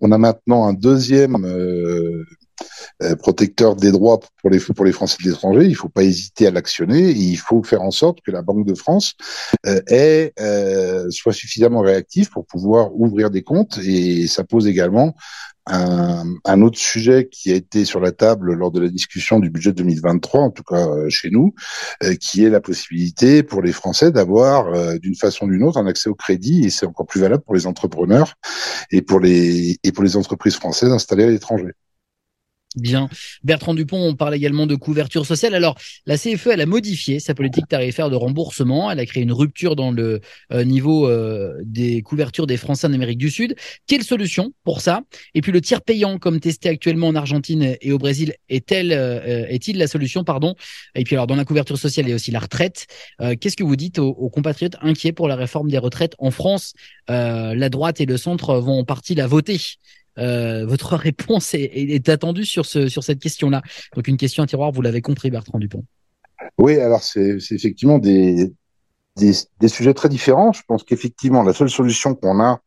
on, 0.00 0.12
a 0.12 0.18
maintenant 0.18 0.66
un 0.66 0.72
deuxième, 0.72 1.36
protecteur 3.18 3.76
des 3.76 3.92
droits 3.92 4.20
pour 4.40 4.50
les 4.50 4.58
pour 4.58 4.84
les 4.84 4.92
Français 4.92 5.16
de 5.22 5.28
l'étranger. 5.28 5.66
Il 5.66 5.74
faut 5.74 5.88
pas 5.88 6.02
hésiter 6.02 6.46
à 6.46 6.50
l'actionner. 6.50 7.10
Il 7.10 7.36
faut 7.36 7.62
faire 7.62 7.82
en 7.82 7.90
sorte 7.90 8.20
que 8.20 8.30
la 8.30 8.42
Banque 8.42 8.66
de 8.66 8.74
France 8.74 9.14
euh, 9.66 9.80
euh, 10.40 11.10
soit 11.10 11.32
suffisamment 11.32 11.80
réactive 11.80 12.30
pour 12.30 12.46
pouvoir 12.46 12.94
ouvrir 12.94 13.30
des 13.30 13.42
comptes. 13.42 13.78
Et 13.84 14.26
ça 14.26 14.44
pose 14.44 14.66
également 14.66 15.14
un, 15.66 16.24
un, 16.44 16.62
autre 16.62 16.78
sujet 16.78 17.28
qui 17.30 17.50
a 17.50 17.54
été 17.54 17.84
sur 17.84 18.00
la 18.00 18.12
table 18.12 18.52
lors 18.52 18.70
de 18.70 18.80
la 18.80 18.88
discussion 18.88 19.40
du 19.40 19.48
budget 19.50 19.72
2023, 19.72 20.40
en 20.40 20.50
tout 20.50 20.62
cas 20.62 20.86
euh, 20.86 21.08
chez 21.08 21.30
nous, 21.30 21.54
euh, 22.02 22.14
qui 22.16 22.44
est 22.44 22.50
la 22.50 22.60
possibilité 22.60 23.42
pour 23.42 23.62
les 23.62 23.72
Français 23.72 24.10
d'avoir 24.10 24.66
euh, 24.74 24.98
d'une 24.98 25.14
façon 25.14 25.46
ou 25.46 25.50
d'une 25.50 25.62
autre 25.62 25.78
un 25.78 25.86
accès 25.86 26.10
au 26.10 26.14
crédit, 26.14 26.64
et 26.64 26.70
c'est 26.70 26.86
encore 26.86 27.06
plus 27.06 27.20
valable 27.20 27.42
pour 27.42 27.54
les 27.54 27.66
entrepreneurs 27.66 28.34
et 28.90 29.00
pour 29.00 29.20
les 29.20 29.78
et 29.82 29.92
pour 29.92 30.04
les 30.04 30.16
entreprises 30.16 30.56
françaises 30.56 30.90
installées 30.90 31.24
à 31.24 31.30
l'étranger. 31.30 31.72
Bien. 32.74 33.08
Bertrand 33.44 33.72
Dupont, 33.72 34.02
on 34.02 34.16
parle 34.16 34.34
également 34.34 34.66
de 34.66 34.74
couverture 34.74 35.26
sociale. 35.26 35.54
Alors, 35.54 35.76
la 36.06 36.18
CFE, 36.18 36.48
elle 36.48 36.60
a 36.60 36.66
modifié 36.66 37.20
sa 37.20 37.32
politique 37.32 37.68
tarifaire 37.68 38.10
de 38.10 38.16
remboursement. 38.16 38.90
Elle 38.90 38.98
a 38.98 39.06
créé 39.06 39.22
une 39.22 39.32
rupture 39.32 39.76
dans 39.76 39.92
le 39.92 40.20
euh, 40.52 40.64
niveau 40.64 41.08
euh, 41.08 41.54
des 41.64 42.02
couvertures 42.02 42.48
des 42.48 42.56
Français 42.56 42.88
en 42.88 42.92
Amérique 42.92 43.18
du 43.18 43.30
Sud. 43.30 43.54
Quelle 43.86 44.02
solution 44.02 44.52
pour 44.64 44.80
ça? 44.80 45.02
Et 45.34 45.40
puis 45.40 45.52
le 45.52 45.60
tiers 45.60 45.82
payant, 45.82 46.18
comme 46.18 46.40
testé 46.40 46.68
actuellement 46.68 47.06
en 47.06 47.14
Argentine 47.14 47.76
et 47.80 47.92
au 47.92 47.98
Brésil, 47.98 48.34
est-elle, 48.48 48.92
euh, 48.92 49.46
est-il 49.48 49.78
la 49.78 49.86
solution? 49.86 50.24
Pardon. 50.24 50.56
Et 50.96 51.04
puis 51.04 51.14
alors, 51.14 51.28
dans 51.28 51.36
la 51.36 51.44
couverture 51.44 51.78
sociale, 51.78 52.06
il 52.06 52.08
y 52.08 52.12
a 52.12 52.16
aussi 52.16 52.32
la 52.32 52.40
retraite. 52.40 52.86
Qu'est-ce 53.40 53.56
que 53.56 53.64
vous 53.64 53.76
dites 53.76 54.00
aux, 54.00 54.08
aux, 54.08 54.30
compatriotes 54.30 54.76
inquiets 54.80 55.12
pour 55.12 55.28
la 55.28 55.36
réforme 55.36 55.70
des 55.70 55.78
retraites 55.78 56.14
en 56.18 56.32
France? 56.32 56.74
La 57.08 57.68
droite 57.68 58.00
et 58.00 58.06
le 58.06 58.16
centre 58.16 58.56
vont 58.56 58.80
en 58.80 58.84
partie 58.84 59.14
la 59.14 59.26
voter. 59.26 59.60
Euh, 60.18 60.66
votre 60.66 60.96
réponse 60.96 61.54
est, 61.54 62.08
attendue 62.08 62.44
sur, 62.44 62.66
ce, 62.66 62.88
sur 62.88 63.02
cette 63.02 63.20
question-là. 63.20 63.62
Donc 63.94 64.08
une 64.08 64.16
question 64.16 64.42
à 64.42 64.46
tiroir, 64.46 64.72
vous 64.72 64.82
l'avez 64.82 65.02
compris, 65.02 65.30
Bertrand 65.30 65.58
Dupont. 65.58 65.84
Oui, 66.58 66.78
alors 66.78 67.02
c'est 67.02 67.38
effectivement 67.50 67.98
des, 67.98 68.52
sujets 69.66 69.94
très 69.94 70.08
différents. 70.08 70.52
Je 70.52 70.62
pense 70.66 70.84
qu'effectivement, 70.84 71.42
la 71.42 71.52
seule 71.52 71.70
solution 71.70 72.14
qu'on 72.14 72.40
a 72.40 72.60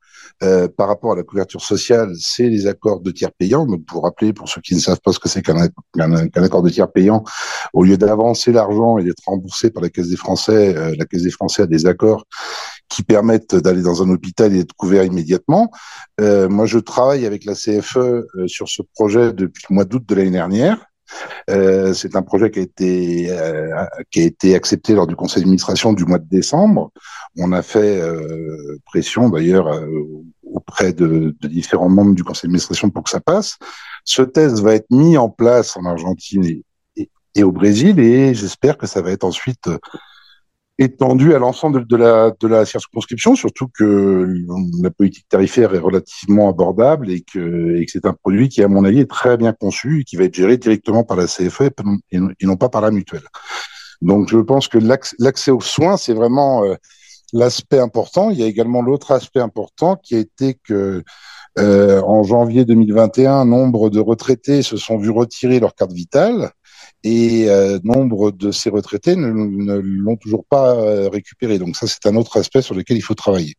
euh, 0.43 0.67
par 0.67 0.87
rapport 0.87 1.13
à 1.13 1.15
la 1.15 1.23
couverture 1.23 1.61
sociale, 1.61 2.11
c'est 2.19 2.47
les 2.47 2.67
accords 2.67 2.99
de 2.99 3.11
tiers 3.11 3.31
payants. 3.31 3.65
Donc, 3.65 3.85
pour 3.85 4.03
rappeler, 4.03 4.33
pour 4.33 4.49
ceux 4.49 4.61
qui 4.61 4.75
ne 4.75 4.79
savent 4.79 4.99
pas 4.99 5.11
ce 5.13 5.19
que 5.19 5.29
c'est 5.29 5.41
qu'un 5.41 5.67
qu 5.67 6.39
accord 6.39 6.61
de 6.61 6.69
tiers 6.69 6.91
payant, 6.91 7.23
au 7.73 7.83
lieu 7.83 7.97
d'avancer 7.97 8.51
l'argent 8.51 8.97
et 8.97 9.03
d'être 9.03 9.23
remboursé 9.25 9.71
par 9.71 9.81
la 9.81 9.89
Caisse 9.89 10.09
des 10.09 10.17
Français, 10.17 10.75
euh, 10.75 10.95
la 10.97 11.05
Caisse 11.05 11.23
des 11.23 11.31
Français 11.31 11.63
a 11.63 11.65
des 11.65 11.85
accords 11.85 12.25
qui 12.97 13.03
permettent 13.03 13.53
d'aller 13.53 13.83
dans 13.83 14.01
un 14.01 14.09
hôpital 14.09 14.51
et 14.55 14.57
d'être 14.57 14.73
couvert 14.73 15.03
immédiatement. 15.03 15.69
Euh, 16.19 16.49
moi, 16.49 16.65
je 16.65 16.79
travaille 16.79 17.27
avec 17.27 17.45
la 17.45 17.53
CFE 17.53 17.97
euh, 17.97 18.25
sur 18.47 18.67
ce 18.67 18.81
projet 18.95 19.33
depuis 19.33 19.63
le 19.69 19.75
mois 19.75 19.85
d'août 19.85 20.03
de 20.03 20.15
l'année 20.15 20.31
dernière. 20.31 20.83
Euh, 21.51 21.93
c'est 21.93 22.15
un 22.15 22.23
projet 22.23 22.49
qui 22.49 22.57
a 22.57 22.61
été 22.63 23.27
euh, 23.29 23.85
qui 24.09 24.21
a 24.21 24.23
été 24.23 24.55
accepté 24.55 24.95
lors 24.95 25.05
du 25.05 25.15
conseil 25.15 25.43
d'administration 25.43 25.93
du 25.93 26.05
mois 26.05 26.17
de 26.17 26.27
décembre. 26.27 26.91
On 27.37 27.51
a 27.51 27.61
fait 27.61 28.01
euh, 28.01 28.79
pression 28.83 29.29
d'ailleurs 29.29 29.69
auprès 30.43 30.91
de, 30.91 31.35
de, 31.39 31.47
différents 31.47 31.89
membres 31.89 32.15
du 32.15 32.23
conseil 32.23 32.47
d'administration 32.47 32.89
pour 32.89 33.03
que 33.03 33.11
ça 33.11 33.21
passe. 33.21 33.59
Ce 34.05 34.23
test 34.23 34.59
va 34.59 34.73
être 34.73 34.89
mis 34.89 35.17
en 35.17 35.29
place 35.29 35.77
en 35.77 35.85
Argentine 35.85 36.43
et, 36.43 36.63
et, 36.95 37.11
et 37.35 37.43
au 37.43 37.51
Brésil 37.51 37.99
et 37.99 38.33
j'espère 38.33 38.75
que 38.75 38.87
ça 38.87 39.03
va 39.03 39.11
être 39.11 39.23
ensuite 39.23 39.69
étendu 40.79 41.33
à 41.33 41.39
l'ensemble 41.39 41.87
de, 41.87 41.95
la, 41.95 42.31
de 42.39 42.47
la 42.47 42.65
circonscription, 42.65 43.35
surtout 43.35 43.67
que 43.67 44.27
la 44.81 44.91
politique 44.91 45.27
tarifaire 45.27 45.73
est 45.73 45.79
relativement 45.79 46.49
abordable 46.49 47.09
et 47.09 47.21
que, 47.21 47.75
et 47.75 47.85
que 47.85 47.91
c'est 47.91 48.05
un 48.05 48.13
produit 48.13 48.47
qui, 48.49 48.61
à 48.61 48.67
mon 48.67 48.85
avis, 48.85 48.99
est 48.99 49.09
très 49.09 49.37
bien 49.37 49.53
conçu 49.53 50.01
et 50.01 50.03
qui 50.03 50.17
va 50.17 50.25
être 50.25 50.35
géré 50.35 50.57
directement 50.57 51.03
par 51.03 51.17
la 51.17 51.25
CFE 51.25 51.69
et 52.11 52.45
non 52.45 52.57
pas 52.57 52.69
par 52.69 52.81
la 52.81 52.91
mutuelle. 52.91 53.27
Donc, 54.01 54.29
je 54.29 54.37
pense 54.37 54.67
que 54.67 54.77
l'accès 55.19 55.51
aux 55.51 55.61
soins, 55.61 55.97
c'est 55.97 56.13
vraiment 56.13 56.63
euh, 56.63 56.75
l'aspect 57.33 57.79
important. 57.79 58.29
Il 58.29 58.39
y 58.39 58.43
a 58.43 58.45
également 58.45 58.83
l'autre 58.83 59.11
aspect 59.11 59.39
important 59.39 59.95
qui 59.95 60.15
a 60.15 60.19
été 60.19 60.59
que 60.63 61.03
euh, 61.57 62.01
en 62.03 62.21
janvier 62.21 62.65
2021, 62.65 63.45
nombre 63.45 63.89
de 63.89 63.99
retraités 63.99 64.61
se 64.61 64.77
sont 64.77 64.99
vus 64.99 65.09
retirer 65.09 65.59
leur 65.59 65.73
carte 65.73 65.91
vitale 65.91 66.51
et 67.03 67.49
euh, 67.49 67.79
nombre 67.83 68.31
de 68.31 68.51
ces 68.51 68.69
retraités 68.69 69.15
ne, 69.15 69.31
ne 69.31 69.75
l'ont 69.75 70.17
toujours 70.17 70.45
pas 70.45 70.75
euh, 70.75 71.09
récupéré. 71.09 71.59
Donc 71.59 71.75
ça, 71.75 71.87
c'est 71.87 72.05
un 72.05 72.15
autre 72.15 72.37
aspect 72.37 72.61
sur 72.61 72.75
lequel 72.75 72.97
il 72.97 73.01
faut 73.01 73.13
travailler. 73.13 73.55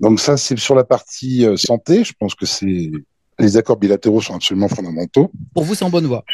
Donc 0.00 0.20
ça, 0.20 0.36
c'est 0.36 0.58
sur 0.58 0.74
la 0.74 0.84
partie 0.84 1.44
euh, 1.44 1.56
santé. 1.56 2.04
Je 2.04 2.12
pense 2.18 2.34
que 2.34 2.46
c'est 2.46 2.90
les 3.38 3.56
accords 3.56 3.76
bilatéraux 3.76 4.20
sont 4.20 4.34
absolument 4.34 4.68
fondamentaux. 4.68 5.30
Pour 5.54 5.64
vous, 5.64 5.74
c'est 5.74 5.84
en 5.84 5.90
bonne 5.90 6.06
voie. 6.06 6.24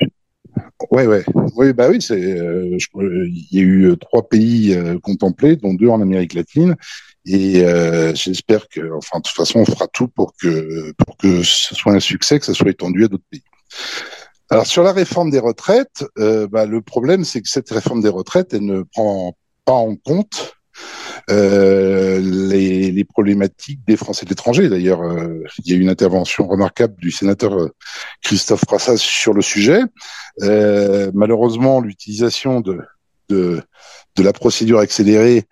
Ouais, 0.90 1.06
ouais, 1.06 1.24
oui, 1.56 1.72
bah 1.72 1.88
oui, 1.90 2.00
c'est. 2.00 2.14
Euh, 2.14 2.78
il 2.96 3.48
y 3.50 3.58
a 3.58 3.62
eu 3.62 3.94
trois 4.00 4.28
pays 4.28 4.76
contemplés, 5.02 5.56
dont 5.56 5.74
deux 5.74 5.88
en 5.88 6.00
Amérique 6.00 6.34
latine, 6.34 6.76
et 7.26 7.64
j'espère 8.14 8.68
que, 8.68 8.92
enfin, 8.96 9.18
de 9.18 9.22
toute 9.22 9.36
façon, 9.36 9.60
on 9.60 9.64
fera 9.64 9.88
tout 9.88 10.08
pour 10.08 10.32
que 10.40 10.92
pour 10.92 11.16
que 11.16 11.42
ce 11.42 11.74
soit 11.74 11.92
un 11.92 12.00
succès, 12.00 12.38
que 12.38 12.46
ça 12.46 12.54
soit 12.54 12.70
étendu 12.70 13.04
à 13.04 13.08
d'autres 13.08 13.24
pays. 13.30 13.42
Alors 14.50 14.66
sur 14.66 14.82
la 14.82 14.92
réforme 14.92 15.30
des 15.30 15.38
retraites, 15.38 16.04
euh, 16.18 16.46
bah, 16.46 16.66
le 16.66 16.82
problème 16.82 17.24
c'est 17.24 17.40
que 17.40 17.48
cette 17.48 17.70
réforme 17.70 18.02
des 18.02 18.08
retraites, 18.10 18.52
elle 18.52 18.66
ne 18.66 18.82
prend 18.82 19.36
pas 19.64 19.72
en 19.72 19.96
compte 19.96 20.54
euh, 21.30 22.20
les, 22.20 23.04
problématiques 23.04 23.80
des 23.86 23.96
Français 23.96 24.26
de 24.26 24.30
l'étranger. 24.30 24.68
D'ailleurs, 24.68 25.02
euh, 25.02 25.42
il 25.64 25.70
y 25.70 25.74
a 25.74 25.76
eu 25.78 25.80
une 25.80 25.88
intervention 25.88 26.46
remarquable 26.46 26.94
du 26.98 27.10
sénateur 27.10 27.70
Christophe 28.22 28.66
Brassas 28.66 28.98
sur 28.98 29.32
le 29.32 29.40
sujet. 29.40 29.80
Malheureusement, 30.40 31.80
l'utilisation 31.80 32.60
de 32.60 33.62
la 34.18 34.32
procédure 34.32 34.80
accélérée 34.80 35.44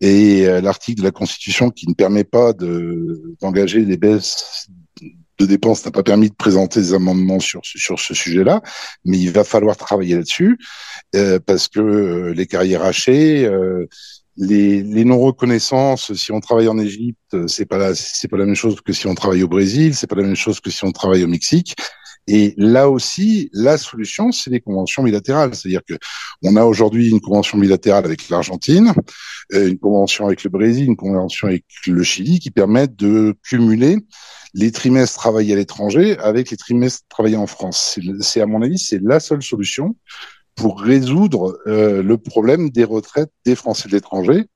et 0.00 0.46
l'article 0.62 1.00
de 1.00 1.04
la 1.04 1.12
Constitution 1.12 1.70
qui 1.70 1.86
ne 1.88 1.94
permet 1.94 2.24
pas 2.24 2.52
d'engager 2.52 3.84
des 3.84 3.98
baisses 3.98 4.68
de 5.40 5.46
dépenses 5.46 5.84
n'a 5.84 5.90
pas 5.90 6.02
permis 6.02 6.28
de 6.28 6.34
présenter 6.34 6.80
des 6.80 6.94
amendements 6.94 7.40
sur, 7.40 7.60
sur 7.64 7.98
ce 7.98 8.14
sujet-là, 8.14 8.60
mais 9.04 9.18
il 9.18 9.30
va 9.30 9.42
falloir 9.42 9.76
travailler 9.76 10.16
là-dessus 10.16 10.58
euh, 11.16 11.40
parce 11.44 11.68
que 11.68 11.80
euh, 11.80 12.34
les 12.34 12.46
carrières 12.46 12.82
hachées, 12.84 13.46
euh, 13.46 13.86
les, 14.36 14.82
les 14.82 15.04
non-reconnaissances, 15.04 16.12
si 16.14 16.30
on 16.30 16.40
travaille 16.40 16.68
en 16.68 16.78
Égypte, 16.78 17.46
c'est 17.46 17.66
pas 17.66 17.94
c'est 17.94 18.28
pas 18.28 18.36
la 18.36 18.46
même 18.46 18.54
chose 18.54 18.80
que 18.80 18.92
si 18.92 19.06
on 19.06 19.14
travaille 19.14 19.42
au 19.42 19.48
Brésil, 19.48 19.94
c'est 19.94 20.06
pas 20.06 20.16
la 20.16 20.22
même 20.22 20.36
chose 20.36 20.60
que 20.60 20.70
si 20.70 20.84
on 20.84 20.92
travaille 20.92 21.24
au 21.24 21.28
Mexique. 21.28 21.74
Et 22.26 22.54
là 22.56 22.88
aussi, 22.88 23.50
la 23.52 23.76
solution, 23.76 24.30
c'est 24.30 24.50
les 24.50 24.60
conventions 24.60 25.02
bilatérales. 25.02 25.54
C'est-à-dire 25.54 25.82
que 25.86 25.94
on 26.42 26.56
a 26.56 26.64
aujourd'hui 26.64 27.10
une 27.10 27.20
convention 27.20 27.58
bilatérale 27.58 28.04
avec 28.04 28.28
l'Argentine, 28.28 28.92
une 29.52 29.78
convention 29.78 30.26
avec 30.26 30.44
le 30.44 30.50
Brésil, 30.50 30.86
une 30.86 30.96
convention 30.96 31.48
avec 31.48 31.64
le 31.86 32.02
Chili, 32.02 32.38
qui 32.38 32.50
permettent 32.50 32.96
de 32.96 33.34
cumuler 33.42 33.98
les 34.54 34.72
trimestres 34.72 35.18
travaillés 35.18 35.52
à 35.52 35.56
l'étranger 35.56 36.18
avec 36.18 36.50
les 36.50 36.56
trimestres 36.56 37.04
travaillés 37.08 37.36
en 37.36 37.46
France. 37.46 37.98
C'est 38.20 38.40
à 38.40 38.46
mon 38.46 38.62
avis, 38.62 38.78
c'est 38.78 39.00
la 39.02 39.20
seule 39.20 39.42
solution 39.42 39.96
pour 40.54 40.80
résoudre 40.80 41.58
euh, 41.66 42.02
le 42.02 42.18
problème 42.18 42.70
des 42.70 42.84
retraites 42.84 43.30
des 43.44 43.54
Français 43.54 43.88
de 43.88 43.94
l'étranger, 43.94 44.46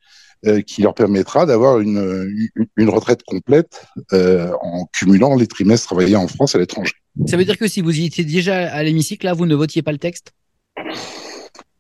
euh, 0.47 0.61
qui 0.61 0.83
leur 0.83 0.95
permettra 0.95 1.47
d'avoir 1.47 1.81
une, 1.81 2.51
une, 2.77 2.89
retraite 2.89 3.23
complète 3.23 3.87
euh, 4.13 4.51
en 4.61 4.87
cumulant 4.93 5.37
les 5.37 5.47
trimestres 5.47 5.87
travaillés 5.87 6.17
en 6.17 6.29
France 6.29 6.55
et 6.55 6.59
à 6.59 6.61
l'étranger. 6.61 6.93
Ça 7.27 7.37
veut 7.37 7.45
dire 7.45 7.59
que 7.59 7.69
si 7.69 7.81
vous 7.81 7.99
étiez 7.99 8.25
déjà 8.25 8.71
à 8.71 8.83
l'hémicycle, 8.83 9.25
là, 9.27 9.33
vous 9.33 9.47
ne 9.47 9.55
votiez 9.55 9.83
pas 9.83 9.93
le 9.93 9.99
texte? 9.99 10.33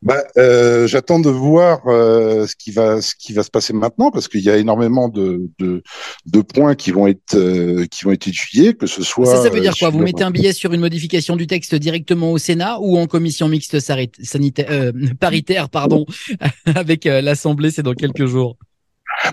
Bah, 0.04 0.23
euh, 0.37 0.87
J'attends 0.87 1.18
de 1.18 1.30
voir 1.30 1.80
euh, 1.87 2.46
ce 2.46 2.54
qui 2.54 2.70
va 2.70 3.00
ce 3.00 3.14
qui 3.18 3.32
va 3.32 3.42
se 3.42 3.50
passer 3.50 3.73
maintenant 3.73 4.11
parce 4.11 4.28
qu'il 4.28 4.42
y 4.42 4.50
a 4.50 4.58
énormément 4.58 5.08
de, 5.08 5.50
de, 5.58 5.82
de 6.26 6.40
points 6.42 6.75
qui 6.75 6.90
vont 6.90 7.06
être 7.06 7.34
euh, 7.34 7.87
qui 7.87 8.04
vont 8.04 8.12
être 8.12 8.28
étudiés, 8.28 8.75
que 8.75 8.87
ce 8.87 9.02
soit. 9.02 9.25
Ça, 9.25 9.42
ça 9.42 9.49
veut 9.49 9.61
dire 9.61 9.75
quoi? 9.78 9.88
Vous 9.88 9.99
mettez 9.99 10.23
un 10.23 10.30
billet 10.30 10.52
sur 10.52 10.73
une 10.75 10.80
modification 10.80 11.37
du 11.37 11.46
texte 11.46 11.75
directement 11.75 12.32
au 12.32 12.38
Sénat 12.38 12.78
ou 12.80 12.99
en 12.99 13.06
commission 13.06 13.49
mixte 13.49 13.78
sanitaire 13.80 14.66
euh, 14.70 14.92
paritaire, 15.18 15.70
pardon, 15.70 16.04
avec 16.66 17.06
euh, 17.06 17.23
l'Assemblée, 17.23 17.70
c'est 17.70 17.82
dans 17.82 17.94
quelques 17.94 18.26
jours? 18.26 18.58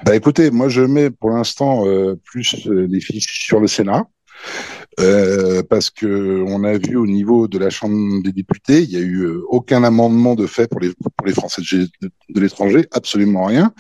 Bah 0.05 0.15
écoutez, 0.15 0.51
moi 0.51 0.69
je 0.69 0.81
mets 0.81 1.09
pour 1.09 1.31
l'instant 1.31 1.83
plus 2.23 2.55
les 2.65 3.01
fiches 3.01 3.45
sur 3.45 3.59
le 3.59 3.67
Sénat. 3.67 4.05
Euh, 4.99 5.63
parce 5.63 5.89
que 5.89 6.43
on 6.45 6.63
a 6.63 6.77
vu 6.77 6.97
au 6.97 7.07
niveau 7.07 7.47
de 7.47 7.57
la 7.57 7.69
Chambre 7.69 8.21
des 8.23 8.33
députés, 8.33 8.81
il 8.83 8.91
y 8.91 8.97
a 8.97 8.99
eu 8.99 9.21
euh, 9.21 9.41
aucun 9.47 9.83
amendement 9.83 10.35
de 10.35 10.45
fait 10.45 10.67
pour 10.67 10.81
les 10.81 11.33
Français 11.33 11.61
de, 12.01 12.39
l'étranger, 12.39 12.85
absolument 12.91 13.45
rien. 13.45 13.73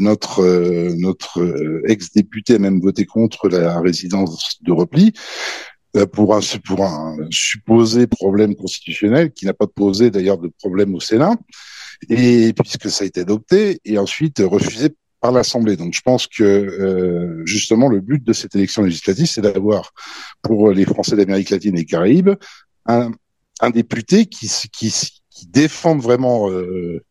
Notre 0.00 0.42
euh, 0.42 0.94
notre 0.96 1.40
ex-député 1.86 2.54
a 2.54 2.58
même 2.58 2.80
voté 2.80 3.04
contre 3.06 3.48
la 3.48 3.80
résidence 3.80 4.58
de 4.62 4.72
repli 4.72 5.12
pour 6.12 6.34
un 6.34 6.40
pour 6.64 6.84
un 6.84 7.16
supposé 7.30 8.06
problème 8.06 8.54
constitutionnel 8.56 9.32
qui 9.32 9.46
n'a 9.46 9.54
pas 9.54 9.66
posé 9.66 10.10
d'ailleurs 10.10 10.38
de 10.38 10.48
problème 10.58 10.94
au 10.94 11.00
Sénat 11.00 11.36
et 12.08 12.52
puisque 12.52 12.90
ça 12.90 13.04
a 13.04 13.06
été 13.06 13.20
adopté 13.20 13.80
et 13.84 13.98
ensuite 13.98 14.40
refusé 14.44 14.90
par 15.20 15.32
l'Assemblée. 15.32 15.76
Donc 15.76 15.92
je 15.94 16.00
pense 16.00 16.26
que 16.26 16.42
euh, 16.42 17.42
justement 17.44 17.88
le 17.88 18.00
but 18.00 18.22
de 18.24 18.32
cette 18.32 18.54
élection 18.54 18.82
législative, 18.82 19.26
c'est 19.26 19.42
d'avoir 19.42 19.92
pour 20.42 20.70
les 20.70 20.84
Français 20.84 21.16
d'Amérique 21.16 21.50
latine 21.50 21.78
et 21.78 21.84
Caraïbes 21.84 22.30
un, 22.86 23.10
député 23.72 24.26
qui, 24.26 24.50
qui, 24.72 24.90
qui 25.30 25.46
défende 25.46 26.00
vraiment 26.00 26.50
euh, 26.50 27.04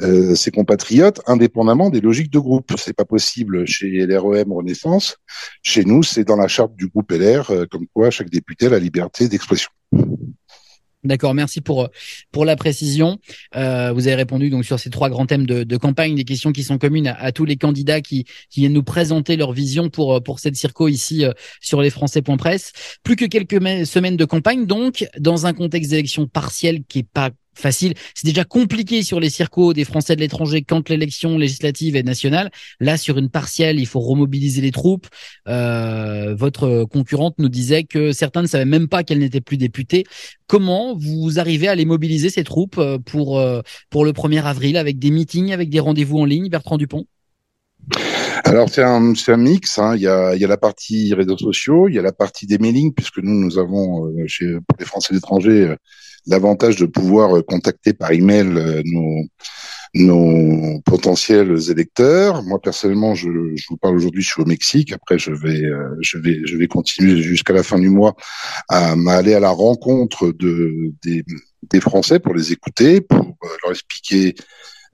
euh, 0.00 0.34
ses 0.34 0.50
compatriotes 0.50 1.20
indépendamment 1.26 1.90
des 1.90 2.00
logiques 2.00 2.32
de 2.32 2.38
groupe. 2.38 2.72
C'est 2.78 2.94
pas 2.94 3.04
possible 3.04 3.66
chez 3.66 4.06
LREM 4.06 4.50
Renaissance. 4.50 5.18
Chez 5.62 5.84
nous, 5.84 6.02
c'est 6.02 6.24
dans 6.24 6.36
la 6.36 6.48
charte 6.48 6.74
du 6.74 6.88
groupe 6.88 7.12
LR, 7.12 7.52
comme 7.70 7.86
quoi 7.92 8.10
chaque 8.10 8.30
député 8.30 8.66
a 8.66 8.70
la 8.70 8.78
liberté 8.78 9.28
d'expression. 9.28 9.70
D'accord, 11.02 11.32
merci 11.32 11.62
pour 11.62 11.88
pour 12.30 12.44
la 12.44 12.56
précision. 12.56 13.18
Euh, 13.56 13.90
vous 13.92 14.06
avez 14.06 14.16
répondu 14.16 14.50
donc 14.50 14.66
sur 14.66 14.78
ces 14.78 14.90
trois 14.90 15.08
grands 15.08 15.24
thèmes 15.24 15.46
de, 15.46 15.76
campagne, 15.78 16.14
des 16.14 16.24
questions 16.24 16.52
qui 16.52 16.62
sont 16.62 16.76
communes 16.76 17.14
à, 17.18 17.32
tous 17.32 17.46
les 17.46 17.56
candidats 17.56 18.02
qui, 18.02 18.26
viennent 18.54 18.74
nous 18.74 18.82
présenter 18.82 19.36
leur 19.36 19.52
vision 19.52 19.88
pour 19.88 20.22
pour 20.22 20.40
cette 20.40 20.56
circo 20.56 20.88
ici 20.88 21.24
euh, 21.24 21.32
sur 21.62 21.80
les 21.80 21.88
Français.press. 21.88 22.72
Plus 23.02 23.16
que 23.16 23.24
quelques 23.24 23.60
semaines 23.86 24.18
de 24.18 24.24
campagne, 24.26 24.66
donc 24.66 25.06
dans 25.18 25.46
un 25.46 25.54
contexte 25.54 25.90
d'élection 25.90 26.26
partielle 26.26 26.84
qui 26.84 26.98
est 26.98 27.08
pas 27.10 27.30
facile. 27.54 27.94
C'est 28.14 28.26
déjà 28.26 28.44
compliqué 28.44 29.02
sur 29.02 29.20
les 29.20 29.30
circos 29.30 29.72
des 29.72 29.84
Français 29.84 30.16
de 30.16 30.20
l'étranger 30.20 30.62
quand 30.62 30.88
l'élection 30.88 31.38
législative 31.38 31.96
est 31.96 32.02
nationale. 32.02 32.50
Là, 32.80 32.96
sur 32.96 33.18
une 33.18 33.30
partielle, 33.30 33.78
il 33.78 33.86
faut 33.86 34.00
remobiliser 34.00 34.60
les 34.60 34.70
troupes. 34.70 35.06
Euh, 35.48 36.34
votre 36.34 36.84
concurrente 36.84 37.34
nous 37.38 37.48
disait 37.48 37.84
que 37.84 38.12
certains 38.12 38.42
ne 38.42 38.46
savaient 38.46 38.64
même 38.64 38.88
pas 38.88 39.02
qu'elle 39.02 39.18
n'était 39.18 39.40
plus 39.40 39.56
députée. 39.56 40.04
Comment 40.46 40.96
vous 40.96 41.38
arrivez 41.38 41.68
à 41.68 41.74
les 41.74 41.84
mobiliser, 41.84 42.30
ces 42.30 42.44
troupes, 42.44 42.78
euh, 42.78 42.98
pour, 42.98 43.38
euh, 43.38 43.62
pour 43.88 44.04
le 44.04 44.12
1er 44.12 44.42
avril, 44.42 44.76
avec 44.76 44.98
des 44.98 45.10
meetings, 45.10 45.52
avec 45.52 45.70
des 45.70 45.80
rendez-vous 45.80 46.18
en 46.18 46.24
ligne, 46.24 46.48
Bertrand 46.48 46.76
Dupont? 46.76 47.06
Alors 48.44 48.68
c'est 48.68 48.82
un, 48.82 49.12
un 49.28 49.36
mix, 49.36 49.78
hein. 49.78 49.94
il, 49.96 50.02
y 50.02 50.08
a, 50.08 50.34
il 50.34 50.40
y 50.40 50.44
a 50.44 50.48
la 50.48 50.56
partie 50.56 51.14
réseaux 51.14 51.38
sociaux, 51.38 51.88
il 51.88 51.94
y 51.94 51.98
a 51.98 52.02
la 52.02 52.12
partie 52.12 52.46
des 52.46 52.58
mailings, 52.58 52.92
puisque 52.92 53.18
nous, 53.18 53.34
nous 53.34 53.58
avons, 53.58 54.06
euh, 54.06 54.24
chez, 54.26 54.54
pour 54.66 54.76
les 54.78 54.84
Français 54.84 55.14
d'étranger, 55.14 55.74
l'avantage 56.26 56.76
de 56.76 56.86
pouvoir 56.86 57.36
euh, 57.36 57.42
contacter 57.42 57.92
par 57.92 58.12
email 58.12 58.46
euh, 58.56 58.82
nos, 58.84 59.24
nos 59.94 60.80
potentiels 60.82 61.56
électeurs. 61.70 62.42
Moi 62.42 62.60
personnellement, 62.60 63.14
je, 63.14 63.28
je 63.56 63.64
vous 63.68 63.76
parle 63.76 63.96
aujourd'hui, 63.96 64.22
je 64.22 64.30
suis 64.30 64.42
au 64.42 64.46
Mexique. 64.46 64.92
Après, 64.92 65.18
je 65.18 65.32
vais, 65.32 65.64
euh, 65.64 65.96
je 66.00 66.18
vais, 66.18 66.40
je 66.44 66.56
vais 66.56 66.68
continuer 66.68 67.20
jusqu'à 67.22 67.52
la 67.52 67.62
fin 67.62 67.78
du 67.78 67.88
mois 67.88 68.14
à, 68.68 68.94
aller 69.08 69.34
à 69.34 69.40
la 69.40 69.50
rencontre 69.50 70.32
de 70.32 70.92
des, 71.02 71.24
des 71.70 71.80
Français 71.80 72.20
pour 72.20 72.34
les 72.34 72.52
écouter, 72.52 73.00
pour 73.00 73.36
leur 73.64 73.72
expliquer 73.72 74.34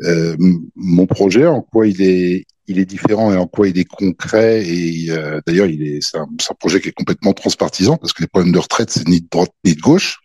euh, 0.02 0.36
mon 0.74 1.06
projet, 1.06 1.46
en 1.46 1.62
quoi 1.62 1.86
il 1.86 2.02
est 2.02 2.46
il 2.68 2.80
est 2.80 2.84
différent 2.84 3.32
et 3.32 3.36
en 3.36 3.46
quoi 3.46 3.68
il 3.68 3.78
est 3.78 3.84
concret. 3.84 4.66
Et 4.66 5.06
euh, 5.10 5.40
d'ailleurs, 5.46 5.66
il 5.66 5.82
est 5.86 6.00
c'est 6.00 6.18
un, 6.18 6.22
un, 6.22 6.54
projet 6.58 6.80
qui 6.80 6.88
est 6.88 6.92
complètement 6.92 7.32
transpartisan 7.32 7.96
parce 7.96 8.12
que 8.12 8.22
les 8.22 8.26
problèmes 8.26 8.52
de 8.52 8.58
retraite 8.58 8.90
c'est 8.90 9.06
ni 9.06 9.20
de 9.20 9.28
droite 9.30 9.52
ni 9.64 9.74
de 9.74 9.80
gauche. 9.80 10.18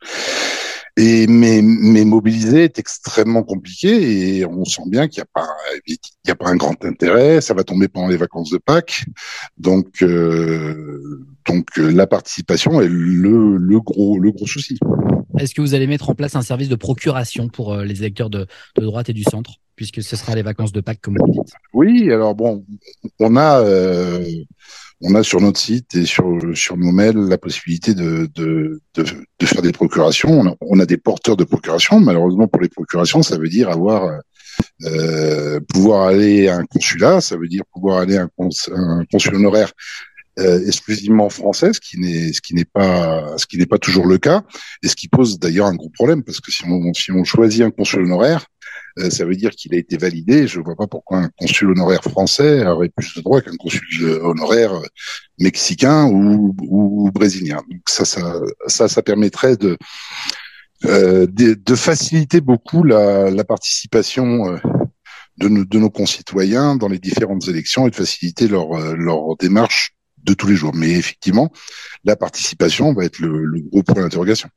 Et 0.97 1.25
mais, 1.27 1.61
mais 1.63 2.03
mobiliser 2.03 2.65
est 2.65 2.77
extrêmement 2.77 3.43
compliqué 3.43 4.37
et 4.37 4.45
on 4.45 4.65
sent 4.65 4.83
bien 4.87 5.07
qu'il 5.07 5.21
n'y 5.21 5.23
a 5.23 5.29
pas 5.33 5.47
il 5.87 5.97
y 6.27 6.31
a 6.31 6.35
pas 6.35 6.49
un 6.49 6.57
grand 6.57 6.83
intérêt. 6.83 7.39
Ça 7.39 7.53
va 7.53 7.63
tomber 7.63 7.87
pendant 7.87 8.09
les 8.09 8.17
vacances 8.17 8.49
de 8.49 8.57
Pâques, 8.57 9.05
donc 9.57 10.01
euh, 10.01 11.25
donc 11.47 11.67
euh, 11.77 11.91
la 11.91 12.07
participation 12.07 12.81
est 12.81 12.89
le, 12.89 13.57
le 13.57 13.79
gros 13.79 14.19
le 14.19 14.31
gros 14.31 14.47
souci. 14.47 14.77
Est-ce 15.39 15.55
que 15.55 15.61
vous 15.61 15.73
allez 15.73 15.87
mettre 15.87 16.09
en 16.09 16.15
place 16.15 16.35
un 16.35 16.41
service 16.41 16.67
de 16.67 16.75
procuration 16.75 17.47
pour 17.47 17.73
euh, 17.73 17.85
les 17.85 17.99
électeurs 17.99 18.29
de, 18.29 18.45
de 18.75 18.83
droite 18.83 19.09
et 19.09 19.13
du 19.13 19.23
centre, 19.23 19.55
puisque 19.77 20.03
ce 20.03 20.17
sera 20.17 20.35
les 20.35 20.43
vacances 20.43 20.73
de 20.73 20.81
Pâques 20.81 20.99
comme 21.01 21.15
vous 21.17 21.31
dites? 21.31 21.53
Oui, 21.73 22.11
alors 22.11 22.35
bon, 22.35 22.65
on 23.19 23.37
a 23.37 23.61
euh, 23.61 24.25
on 25.01 25.15
a 25.15 25.23
sur 25.23 25.41
notre 25.41 25.59
site 25.59 25.95
et 25.95 26.05
sur, 26.05 26.39
sur 26.53 26.77
nos 26.77 26.91
mails 26.91 27.17
la 27.17 27.37
possibilité 27.37 27.93
de, 27.93 28.29
de, 28.35 28.81
de, 28.93 29.03
de 29.39 29.45
faire 29.45 29.61
des 29.61 29.71
procurations. 29.71 30.31
On 30.31 30.47
a, 30.47 30.55
on 30.61 30.79
a, 30.79 30.85
des 30.85 30.97
porteurs 30.97 31.37
de 31.37 31.43
procuration. 31.43 31.99
Malheureusement, 31.99 32.47
pour 32.47 32.61
les 32.61 32.69
procurations, 32.69 33.23
ça 33.23 33.37
veut 33.37 33.49
dire 33.49 33.69
avoir 33.69 34.21
euh, 34.83 35.59
pouvoir 35.73 36.07
aller 36.07 36.47
à 36.47 36.57
un 36.57 36.65
consulat, 36.65 37.21
ça 37.21 37.37
veut 37.37 37.47
dire 37.47 37.63
pouvoir 37.73 37.99
aller 37.99 38.17
à 38.17 38.23
un, 38.23 38.29
cons, 38.35 38.49
un 38.73 39.05
consul 39.11 39.35
honoraire 39.35 39.71
euh, 40.39 40.65
exclusivement 40.65 41.29
français, 41.29 41.73
ce 41.73 41.79
qui 41.79 41.99
n'est 41.99 42.31
ce 42.31 42.41
qui 42.41 42.53
n'est 42.53 42.65
pas 42.65 43.37
ce 43.37 43.45
qui 43.45 43.57
n'est 43.57 43.65
pas 43.65 43.77
toujours 43.77 44.07
le 44.07 44.17
cas, 44.17 44.43
et 44.83 44.87
ce 44.87 44.95
qui 44.95 45.07
pose 45.07 45.39
d'ailleurs 45.39 45.67
un 45.67 45.75
gros 45.75 45.89
problème 45.89 46.23
parce 46.23 46.39
que 46.39 46.51
si 46.51 46.63
on 46.65 46.93
si 46.93 47.11
on 47.11 47.23
choisit 47.23 47.63
un 47.63 47.71
consul 47.71 48.03
honoraire, 48.03 48.45
ça 49.09 49.25
veut 49.25 49.35
dire 49.35 49.51
qu'il 49.51 49.73
a 49.73 49.77
été 49.77 49.97
validé. 49.97 50.47
Je 50.47 50.59
ne 50.59 50.63
vois 50.63 50.75
pas 50.75 50.87
pourquoi 50.87 51.19
un 51.19 51.29
consul 51.37 51.71
honoraire 51.71 52.03
français 52.03 52.65
aurait 52.65 52.89
plus 52.89 53.15
de 53.15 53.21
droits 53.21 53.41
qu'un 53.41 53.55
consul 53.57 54.19
honoraire 54.21 54.73
mexicain 55.39 56.05
ou, 56.05 56.55
ou, 56.61 57.11
brésilien. 57.11 57.61
Donc 57.69 57.81
ça, 57.87 58.05
ça, 58.05 58.41
ça, 58.67 58.87
ça 58.87 59.01
permettrait 59.01 59.57
de, 59.57 59.77
euh, 60.85 61.27
de, 61.27 61.53
de, 61.53 61.75
faciliter 61.75 62.41
beaucoup 62.41 62.83
la, 62.83 63.29
la 63.29 63.43
participation 63.43 64.47
euh, 64.47 64.57
de, 65.37 65.63
de 65.63 65.79
nos 65.79 65.91
concitoyens 65.91 66.75
dans 66.75 66.87
les 66.87 66.97
différentes 66.97 67.47
élections 67.47 67.87
et 67.87 67.91
de 67.91 67.95
faciliter 67.95 68.47
leur, 68.47 68.73
euh, 68.73 68.95
leur 68.95 69.37
démarche 69.37 69.91
de 70.23 70.33
tous 70.33 70.47
les 70.47 70.55
jours. 70.55 70.73
Mais 70.73 70.91
effectivement, 70.91 71.51
la 72.03 72.15
participation 72.15 72.93
va 72.93 73.05
être 73.05 73.19
le, 73.19 73.45
le 73.45 73.61
gros 73.61 73.83
point 73.83 74.01
d'interrogation. 74.01 74.49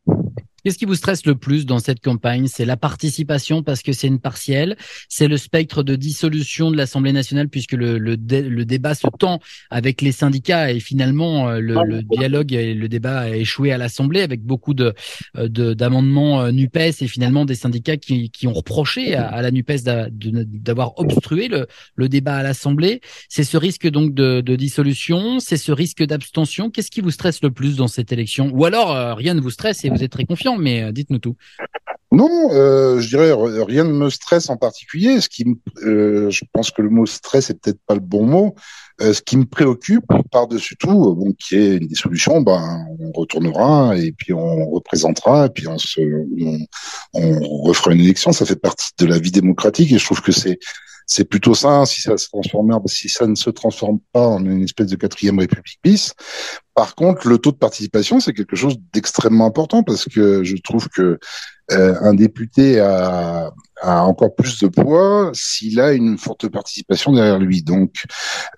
Qu'est-ce 0.64 0.79
qui 0.79 0.87
vous 0.87 0.94
stresse 0.94 1.27
le 1.27 1.35
plus 1.35 1.66
dans 1.66 1.79
cette 1.79 2.00
campagne? 2.00 2.46
C'est 2.46 2.64
la 2.64 2.79
participation 2.79 3.62
parce 3.62 3.83
que 3.83 3.92
c'est 3.92 4.07
une 4.07 4.18
partielle, 4.18 4.77
c'est 5.11 5.29
le 5.29 5.37
spectre 5.37 5.83
de 5.83 5.94
dissolution 5.94 6.70
de 6.70 6.77
l'Assemblée 6.79 7.12
nationale 7.12 7.50
puisque 7.50 7.72
le, 7.72 7.98
le, 7.98 8.16
dé, 8.16 8.40
le, 8.40 8.64
débat 8.64 8.94
se 8.94 9.07
tend 9.18 9.40
avec 9.68 10.00
les 10.00 10.11
syndicats 10.11 10.72
et 10.72 10.81
finalement 10.81 11.50
euh, 11.50 11.61
le, 11.61 11.74
le 11.85 12.03
dialogue 12.03 12.55
et 12.55 12.72
le 12.72 12.88
débat 12.88 13.18
a 13.18 13.29
échoué 13.37 13.72
à 13.72 13.79
l'Assemblée 13.79 14.22
avec 14.22 14.42
beaucoup 14.42 14.72
de 14.72 14.94
d'amendements 15.35 16.40
euh, 16.40 16.50
Nupes 16.50 16.77
et 16.77 16.92
finalement 17.09 17.44
des 17.44 17.57
syndicats 17.57 17.98
qui, 17.98 18.31
qui 18.31 18.46
ont 18.46 18.55
reproché 18.55 19.14
à, 19.14 19.27
à 19.27 19.42
la 19.42 19.50
Nupes 19.50 19.83
d'avoir 19.85 20.98
obstrué 20.98 21.48
le, 21.48 21.66
le 21.94 22.09
débat 22.09 22.37
à 22.37 22.42
l'Assemblée. 22.42 23.03
C'est 23.29 23.44
ce 23.44 23.59
risque 23.59 23.87
donc 23.87 24.14
de, 24.14 24.40
de 24.40 24.57
dissolution, 24.57 25.40
c'est 25.40 25.59
ce 25.59 25.72
risque 25.72 26.03
d'abstention. 26.03 26.70
Qu'est-ce 26.70 26.90
qui 26.90 27.03
vous 27.03 27.11
stresse 27.11 27.42
le 27.42 27.50
plus 27.50 27.77
dans 27.77 27.88
cette 27.88 28.12
élection? 28.12 28.50
Ou 28.55 28.64
alors 28.64 28.92
euh, 28.92 29.14
rien 29.14 29.35
ne 29.35 29.42
vous 29.42 29.50
stresse 29.50 29.85
et 29.85 29.90
vous 29.90 30.03
êtes 30.03 30.12
très 30.12 30.24
confiant 30.24 30.54
mais 30.59 30.93
dites-nous 30.93 31.19
tout. 31.19 31.37
Non, 32.14 32.49
euh, 32.53 33.01
je 33.01 33.09
dirais 33.09 33.33
rien 33.64 33.83
ne 33.83 33.93
me 33.93 34.09
stresse 34.09 34.49
en 34.49 34.57
particulier. 34.57 35.21
Ce 35.21 35.29
qui, 35.29 35.45
euh, 35.83 36.31
je 36.31 36.45
pense 36.53 36.71
que 36.71 36.81
le 36.81 36.88
mot 36.88 37.07
stress 37.07 37.51
est 37.51 37.61
peut-être 37.61 37.81
pas 37.88 37.95
le 37.95 38.01
bon 38.01 38.25
mot. 38.25 38.55
Euh, 39.01 39.12
ce 39.12 39.21
qui 39.21 39.37
me 39.37 39.45
préoccupe 39.45 40.05
par-dessus 40.31 40.77
tout, 40.77 41.17
bon, 41.17 41.33
qui 41.33 41.57
est 41.57 41.77
une 41.79 41.88
dissolution, 41.88 42.40
ben 42.40 42.87
on 43.01 43.11
retournera 43.11 43.97
et 43.97 44.12
puis 44.12 44.33
on 44.33 44.71
représentera 44.71 45.47
et 45.47 45.49
puis 45.49 45.67
on 45.67 45.77
refera 47.64 47.93
une 47.93 48.01
élection. 48.01 48.31
Ça 48.31 48.47
fait 48.47 48.61
partie 48.61 48.93
de 48.97 49.07
la 49.07 49.19
vie 49.19 49.33
démocratique 49.33 49.90
et 49.90 49.99
je 49.99 50.05
trouve 50.05 50.23
que 50.23 50.31
c'est 50.31 50.61
c'est 51.07 51.25
plutôt 51.25 51.55
ça. 51.55 51.85
Si 51.87 52.01
ça 52.01 52.17
se 52.17 52.29
transforme, 52.29 52.81
si 52.87 53.09
ça 53.09 53.27
ne 53.27 53.35
se 53.35 53.51
transforme 53.51 53.99
pas 54.12 54.27
en 54.27 54.45
une 54.45 54.62
espèce 54.62 54.88
de 54.88 54.97
quatrième 54.97 55.38
république 55.38 55.79
bis. 55.83 56.14
Par 56.75 56.97
contre, 56.97 57.29
le 57.29 57.38
taux 57.38 57.53
de 57.53 57.57
participation, 57.57 58.19
c'est 58.19 58.33
quelque 58.33 58.57
chose 58.57 58.77
d'extrêmement 58.93 59.47
important 59.47 59.85
parce 59.85 60.07
que 60.07 60.43
je 60.43 60.57
trouve 60.57 60.88
que 60.88 61.19
euh, 61.71 61.95
un 62.01 62.14
député 62.14 62.81
a, 62.81 63.53
a, 63.81 64.03
encore 64.03 64.35
plus 64.35 64.59
de 64.61 64.67
poids 64.67 65.31
s'il 65.33 65.81
a 65.81 65.93
une 65.93 66.19
forte 66.19 66.49
participation 66.49 67.12
derrière 67.12 67.38
lui. 67.38 67.62
Donc, 67.62 68.05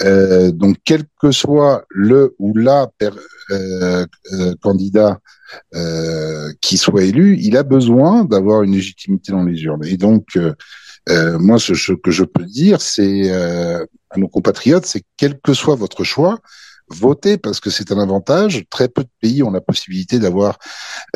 euh, 0.03 0.51
donc 0.51 0.79
quel 0.85 1.05
que 1.21 1.31
soit 1.31 1.85
le 1.91 2.35
ou 2.39 2.57
la 2.57 2.91
euh, 3.03 4.07
euh 4.33 4.55
candidat 4.61 5.21
euh, 5.75 6.53
qui 6.61 6.79
soit 6.79 7.05
élu, 7.05 7.39
il 7.41 7.57
a 7.57 7.63
besoin 7.63 8.25
d'avoir 8.25 8.63
une 8.63 8.73
légitimité 8.73 9.31
dans 9.31 9.45
les 9.45 9.63
urnes. 9.63 9.85
Et 9.85 9.97
donc 9.97 10.39
euh, 11.09 11.39
moi, 11.39 11.59
ce, 11.59 11.93
que 11.93 12.11
je 12.11 12.25
peux 12.25 12.45
dire, 12.45 12.81
c'est 12.81 13.31
euh, 13.31 13.85
à 14.11 14.19
nos 14.19 14.29
compatriotes, 14.29 14.87
c'est 14.87 15.03
quel 15.17 15.41
que 15.41 15.55
soit 15.55 15.77
votre 15.77 16.05
choix, 16.05 16.39
votez 16.89 17.37
parce 17.37 17.61
que 17.61 17.71
c'est 17.71 17.93
un 17.93 17.99
avantage. 17.99 18.65
Très 18.71 18.89
peu 18.89 19.03
de 19.03 19.11
pays 19.21 19.43
ont 19.43 19.51
la 19.51 19.61
possibilité 19.61 20.19
d'avoir 20.19 20.59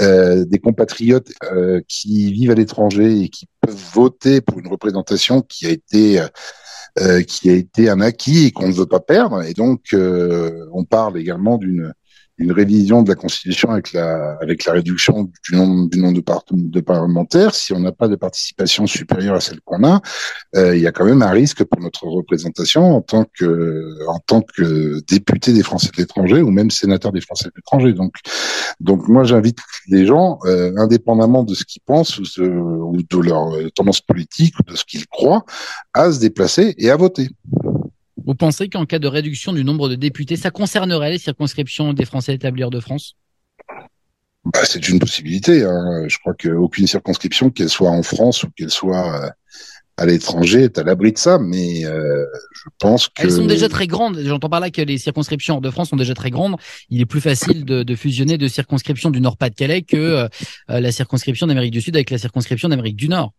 euh, 0.00 0.44
des 0.44 0.59
compatriotes 0.59 1.33
qui 1.88 2.33
vivent 2.33 2.50
à 2.50 2.55
l'étranger 2.55 3.22
et 3.22 3.29
qui 3.29 3.46
peuvent 3.61 3.85
voter 3.94 4.40
pour 4.40 4.59
une 4.59 4.68
représentation 4.68 5.42
qui 5.42 5.66
a 5.66 5.70
été 5.70 6.24
qui 7.29 7.48
a 7.48 7.55
été 7.55 7.88
un 7.88 8.00
acquis 8.00 8.46
et 8.46 8.50
qu'on 8.50 8.68
ne 8.68 8.74
veut 8.74 8.87
pas 8.87 9.00
perdre. 9.00 9.42
Et 9.42 9.55
donc, 9.55 9.94
on 9.94 10.85
parle 10.85 11.18
également 11.18 11.57
d'une 11.57 11.94
une 12.40 12.53
révision 12.53 13.03
de 13.03 13.11
la 13.11 13.14
Constitution 13.14 13.70
avec 13.70 13.92
la, 13.92 14.38
réduction 14.68 15.31
du 15.44 15.55
nombre, 15.55 15.88
de, 15.90 16.20
par, 16.20 16.42
de 16.50 16.81
parlementaires, 16.81 17.55
si 17.55 17.74
on 17.74 17.81
n'a 17.81 17.92
pas 17.92 18.09
de 18.09 18.16
participation 18.16 18.87
supérieure 18.87 19.35
à 19.35 19.40
celle 19.40 19.61
qu'on 19.61 19.85
a, 19.85 20.00
euh, 20.57 20.74
il 20.74 20.83
y 20.83 20.87
a 20.87 20.92
quand 20.92 21.05
même 21.05 21.20
un 21.20 21.31
risque 21.31 21.62
pour 21.64 21.81
notre 21.81 22.07
représentation 22.07 22.96
en 22.96 23.03
tant 23.03 23.24
que, 23.24 25.00
député 25.07 25.53
des 25.53 25.62
Français 25.62 25.90
de 25.94 26.00
l'étranger 26.00 26.40
ou 26.40 26.50
même 26.50 26.70
sénateur 26.70 27.12
des 27.12 27.20
Français 27.20 27.46
de 27.46 27.53
l'étranger. 27.57 27.92
Donc, 27.92 28.14
donc 28.81 29.07
moi 29.09 29.24
j'invite 29.24 29.59
les 29.88 30.07
gens, 30.07 30.38
euh, 30.46 30.72
indépendamment 30.79 31.44
de 31.44 31.55
ce 31.55 31.64
qu'ils 31.64 31.83
pensent 31.83 32.18
ou 32.18 32.22
de, 32.22 32.48
ou 32.48 33.03
de 33.03 33.18
leur 33.18 33.55
euh, 33.55 33.68
tendance 33.74 34.00
politique 34.00 34.55
ou 34.59 34.62
de 34.62 34.76
ce 34.76 34.85
qu'ils 34.85 35.07
croient, 35.07 35.44
à 35.92 36.11
se 36.11 36.20
déplacer 36.20 36.74
et 36.79 36.90
à 36.90 36.96
voter. 36.96 37.29
Vous 38.31 38.37
pensez 38.37 38.69
qu'en 38.69 38.87
cas 38.87 39.01
de 39.01 39.09
réduction 39.09 39.53
du 39.53 39.64
nombre 39.64 39.88
de 39.88 39.97
députés, 39.97 40.37
ça 40.37 40.53
concernerait 40.53 41.11
les 41.11 41.19
circonscriptions 41.19 41.93
des 41.93 42.05
Français 42.05 42.33
établis 42.33 42.62
hors 42.62 42.71
de 42.71 42.79
France? 42.79 43.16
Bah, 44.45 44.61
C'est 44.62 44.88
une 44.88 45.01
possibilité. 45.01 45.64
Hein. 45.64 46.05
Je 46.07 46.16
crois 46.19 46.35
qu'aucune 46.35 46.87
circonscription, 46.87 47.51
qu'elle 47.51 47.69
soit 47.69 47.90
en 47.90 48.05
France 48.05 48.45
ou 48.45 48.51
qu'elle 48.57 48.71
soit 48.71 49.25
euh, 49.25 49.29
à 49.97 50.07
l'étranger, 50.07 50.62
est 50.62 50.79
à 50.79 50.85
l'abri 50.85 51.11
de 51.11 51.19
ça. 51.19 51.40
Mais 51.40 51.85
euh, 51.85 52.25
je 52.55 52.69
pense 52.79 53.09
que... 53.09 53.21
Elles 53.21 53.33
sont 53.33 53.47
déjà 53.47 53.69
très 53.69 53.88
grandes. 53.88 54.21
J'entends 54.21 54.49
par 54.49 54.61
là 54.61 54.71
que 54.71 54.81
les 54.81 54.99
circonscriptions 54.99 55.57
hors 55.57 55.61
de 55.61 55.71
France 55.71 55.88
sont 55.88 55.97
déjà 55.97 56.14
très 56.14 56.31
grandes. 56.31 56.55
Il 56.88 57.01
est 57.01 57.07
plus 57.07 57.21
facile 57.21 57.64
de, 57.64 57.83
de 57.83 57.95
fusionner 57.97 58.38
deux 58.38 58.49
circonscriptions 58.49 59.11
du 59.11 59.21
Nord-Pas-de-Calais 59.21 59.83
que 59.83 59.97
euh, 59.97 60.29
la 60.69 60.93
circonscription 60.93 61.49
d'Amérique 61.49 61.73
du 61.73 61.81
Sud 61.81 61.97
avec 61.97 62.11
la 62.11 62.19
circonscription 62.19 62.69
d'Amérique 62.69 62.95
du 62.95 63.09
Nord. 63.09 63.33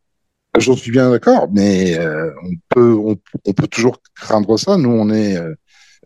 J'en 0.60 0.76
suis 0.76 0.92
bien 0.92 1.10
d'accord, 1.10 1.48
mais 1.52 1.98
euh, 1.98 2.30
on 2.44 2.52
peut 2.70 2.94
on, 2.94 3.18
on, 3.46 3.54
peut 3.54 3.68
toujours 3.68 4.02
craindre 4.16 4.58
ça. 4.58 4.78
Nous, 4.78 4.90
on 4.90 5.10
est 5.10 5.38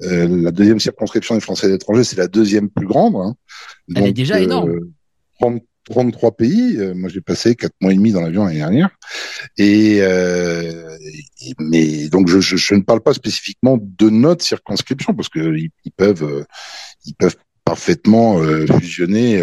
euh, 0.04 0.44
la 0.44 0.52
deuxième 0.52 0.80
circonscription 0.80 1.36
des 1.36 1.42
Français 1.42 1.68
à 1.68 1.70
l'étranger, 1.70 2.04
c'est 2.04 2.18
la 2.18 2.28
deuxième 2.28 2.70
plus 2.70 2.86
grande. 2.86 3.16
Hein. 3.16 3.36
Elle 3.96 4.08
est 4.08 4.14
déjà 4.14 4.40
énorme. 4.40 4.74
30, 5.40 5.56
euh, 5.56 5.60
33 5.86 6.32
pays. 6.34 6.78
Euh, 6.78 6.94
moi, 6.94 7.10
j'ai 7.10 7.22
passé 7.22 7.56
quatre 7.56 7.76
mois 7.80 7.94
et 7.94 7.96
demi 7.96 8.12
dans 8.12 8.22
l'avion 8.22 8.44
l'année 8.44 8.58
dernière. 8.58 8.90
Et, 9.58 10.00
euh, 10.02 10.98
mais 11.60 12.10
donc, 12.10 12.28
je, 12.28 12.40
je, 12.42 12.58
je, 12.58 12.76
ne 12.76 12.82
parle 12.82 13.02
pas 13.02 13.14
spécifiquement 13.14 13.78
de 13.80 14.10
notre 14.10 14.44
circonscription 14.44 15.14
parce 15.14 15.30
que 15.30 15.56
ils, 15.56 15.70
ils 15.86 15.92
peuvent, 15.92 16.46
ils 17.06 17.16
peuvent 17.16 17.38
parfaitement 17.64 18.42
fusionner 18.80 19.42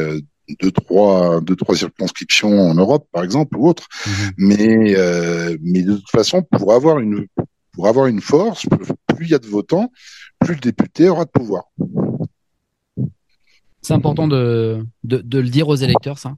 deux 0.61 0.71
trois 0.71 1.41
deux 1.41 1.57
trois 1.57 1.77
circonscriptions 1.77 2.61
en 2.71 2.75
Europe 2.75 3.07
par 3.13 3.25
exemple 3.25 3.57
ou 3.57 3.69
autre 3.69 3.87
mmh. 4.07 4.11
mais 4.39 4.97
euh, 4.97 5.57
mais 5.63 5.83
de 5.83 5.97
toute 5.97 6.11
façon 6.11 6.43
pour 6.43 6.73
avoir 6.73 6.99
une 6.99 7.27
pour 7.73 7.89
avoir 7.89 8.07
une 8.07 8.21
force 8.21 8.67
plus 9.07 9.27
il 9.27 9.31
y 9.31 9.35
a 9.35 9.39
de 9.39 9.47
votants 9.47 9.91
plus 10.43 10.55
le 10.55 10.61
député 10.61 11.09
aura 11.09 11.25
de 11.25 11.31
pouvoir. 11.31 11.65
C'est 13.81 13.95
important 13.95 14.29
de, 14.29 14.85
de, 15.03 15.19
de, 15.19 15.39
le 15.39 15.49
dire 15.49 15.69
aux 15.69 15.77
électeurs, 15.77 16.19
ça 16.19 16.37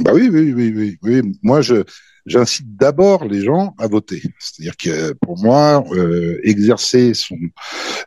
Bah 0.00 0.12
oui, 0.14 0.28
oui, 0.30 0.52
oui, 0.52 0.72
oui. 0.74 0.98
oui. 1.02 1.38
Moi, 1.42 1.62
je 1.62 1.84
j'incite 2.26 2.76
d'abord 2.76 3.24
les 3.24 3.42
gens 3.42 3.74
à 3.78 3.86
voter. 3.86 4.22
C'est-à-dire 4.38 4.76
que 4.76 5.12
pour 5.22 5.38
moi, 5.42 5.84
euh, 5.92 6.38
exercer 6.42 7.14
son 7.14 7.36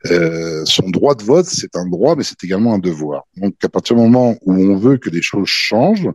euh, 0.08 0.64
son 0.66 0.90
droit 0.90 1.16
de 1.16 1.24
vote, 1.24 1.46
c'est 1.46 1.76
un 1.76 1.88
droit, 1.88 2.16
mais 2.16 2.24
c'est 2.24 2.44
également 2.44 2.74
un 2.74 2.80
devoir. 2.80 3.24
Donc, 3.38 3.56
à 3.64 3.70
partir 3.70 3.96
du 3.96 4.02
moment 4.02 4.36
où 4.42 4.54
on 4.54 4.76
veut 4.76 4.98
que 4.98 5.10
les 5.10 5.22
choses 5.22 5.48
changent 5.48 6.10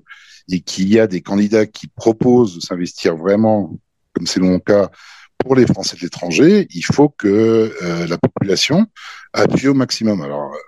et 0.50 0.60
qu'il 0.60 0.88
y 0.88 0.98
a 0.98 1.06
des 1.06 1.20
candidats 1.20 1.66
qui 1.66 1.88
proposent 1.88 2.56
de 2.56 2.60
s'investir 2.60 3.16
vraiment, 3.16 3.76
comme 4.12 4.26
c'est 4.26 4.40
mon 4.40 4.58
cas, 4.58 4.90
pour 5.38 5.56
les 5.56 5.66
Français 5.66 5.96
de 5.96 6.02
l'étranger, 6.02 6.66
il 6.70 6.84
faut 6.84 7.08
que 7.08 7.74
euh, 7.82 8.06
la 8.06 8.18
population 8.18 8.86
appuie 9.32 9.68
au 9.68 9.74
maximum. 9.74 10.22
Alors, 10.22 10.52
euh, 10.52 10.58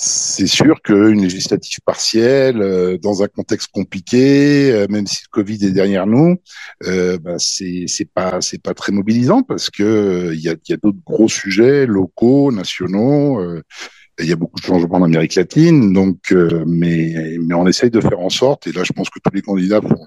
c'est 0.00 0.46
sûr 0.46 0.80
qu'une 0.80 1.22
législative 1.22 1.80
partielle, 1.84 2.62
euh, 2.62 2.98
dans 2.98 3.24
un 3.24 3.26
contexte 3.26 3.68
compliqué, 3.72 4.86
même 4.88 5.08
si 5.08 5.22
le 5.24 5.28
Covid 5.32 5.66
est 5.66 5.72
derrière 5.72 6.06
nous, 6.06 6.36
bah, 6.84 7.38
c'est 7.38 7.84
c'est 7.88 8.08
pas 8.08 8.40
c'est 8.40 8.62
pas 8.62 8.74
très 8.74 8.92
mobilisant 8.92 9.42
parce 9.42 9.70
que 9.70 10.30
il 10.32 10.40
y 10.40 10.48
a, 10.48 10.54
y 10.68 10.72
a 10.72 10.76
d'autres 10.76 11.02
gros 11.04 11.28
sujets 11.28 11.84
locaux, 11.84 12.52
nationaux. 12.52 13.40
il 14.20 14.26
y 14.26 14.32
a 14.32 14.36
beaucoup 14.36 14.60
de 14.60 14.64
changements 14.64 14.98
en 14.98 15.02
Amérique 15.02 15.34
latine, 15.34 15.92
donc 15.92 16.32
mais 16.66 17.36
mais 17.40 17.54
on 17.54 17.66
essaye 17.66 17.90
de 17.90 18.00
faire 18.00 18.20
en 18.20 18.30
sorte. 18.30 18.68
Et 18.68 18.72
là, 18.72 18.84
je 18.84 18.92
pense 18.92 19.10
que 19.10 19.18
tous 19.18 19.34
les 19.34 19.42
candidats 19.42 19.80
font 19.80 20.04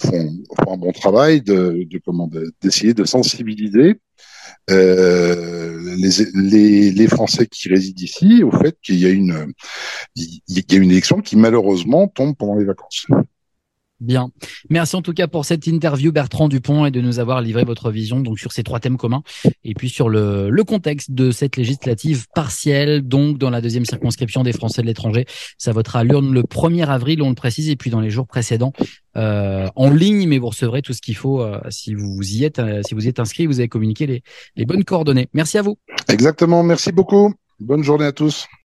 font, 0.00 0.30
font 0.64 0.72
un 0.72 0.78
bon 0.78 0.92
travail 0.92 1.42
de, 1.42 1.86
de 1.88 2.00
comment 2.04 2.30
d'essayer 2.62 2.94
de 2.94 3.04
sensibiliser 3.04 4.00
euh, 4.68 5.96
les, 5.96 6.10
les, 6.34 6.92
les, 6.92 7.08
Français 7.08 7.46
qui 7.46 7.68
résident 7.68 8.02
ici 8.02 8.42
au 8.42 8.50
fait 8.50 8.76
qu'il 8.82 8.98
y 8.98 9.06
a 9.06 9.10
une 9.10 9.52
il 10.16 10.40
y 10.48 10.74
a 10.74 10.78
une 10.78 10.90
élection 10.90 11.20
qui 11.20 11.36
malheureusement 11.36 12.08
tombe 12.08 12.36
pendant 12.36 12.56
les 12.56 12.64
vacances. 12.64 13.06
Bien. 14.00 14.30
Merci 14.70 14.96
en 14.96 15.02
tout 15.02 15.12
cas 15.12 15.28
pour 15.28 15.44
cette 15.44 15.66
interview 15.66 16.12
Bertrand 16.12 16.48
Dupont 16.48 16.86
et 16.86 16.90
de 16.90 17.00
nous 17.00 17.18
avoir 17.18 17.40
livré 17.42 17.64
votre 17.64 17.90
vision 17.90 18.20
donc 18.20 18.38
sur 18.38 18.52
ces 18.52 18.62
trois 18.62 18.80
thèmes 18.80 18.96
communs 18.96 19.22
et 19.64 19.74
puis 19.74 19.88
sur 19.88 20.08
le, 20.08 20.48
le 20.50 20.64
contexte 20.64 21.12
de 21.12 21.30
cette 21.30 21.56
législative 21.56 22.26
partielle 22.34 23.02
donc 23.02 23.38
dans 23.38 23.50
la 23.50 23.60
deuxième 23.60 23.84
circonscription 23.84 24.42
des 24.42 24.52
Français 24.52 24.82
de 24.82 24.86
l'étranger. 24.86 25.26
Ça 25.58 25.72
votera 25.72 26.00
à 26.00 26.04
l'urne 26.04 26.32
le 26.32 26.42
1er 26.42 26.86
avril, 26.86 27.22
on 27.22 27.28
le 27.28 27.34
précise, 27.34 27.68
et 27.68 27.76
puis 27.76 27.90
dans 27.90 28.00
les 28.00 28.10
jours 28.10 28.26
précédents 28.26 28.72
euh, 29.16 29.68
en 29.76 29.90
ligne, 29.90 30.28
mais 30.28 30.38
vous 30.38 30.48
recevrez 30.48 30.82
tout 30.82 30.92
ce 30.92 31.02
qu'il 31.02 31.16
faut 31.16 31.42
euh, 31.42 31.60
si 31.68 31.94
vous 31.94 32.22
y 32.22 32.44
êtes, 32.44 32.58
euh, 32.58 32.82
si 32.86 32.94
vous 32.94 33.08
êtes 33.08 33.18
inscrit, 33.18 33.46
vous 33.46 33.60
avez 33.60 33.68
communiqué 33.68 34.06
les, 34.06 34.22
les 34.56 34.64
bonnes 34.64 34.84
coordonnées. 34.84 35.28
Merci 35.34 35.58
à 35.58 35.62
vous. 35.62 35.78
Exactement. 36.08 36.62
Merci 36.62 36.92
beaucoup. 36.92 37.34
Bonne 37.58 37.82
journée 37.82 38.06
à 38.06 38.12
tous. 38.12 38.46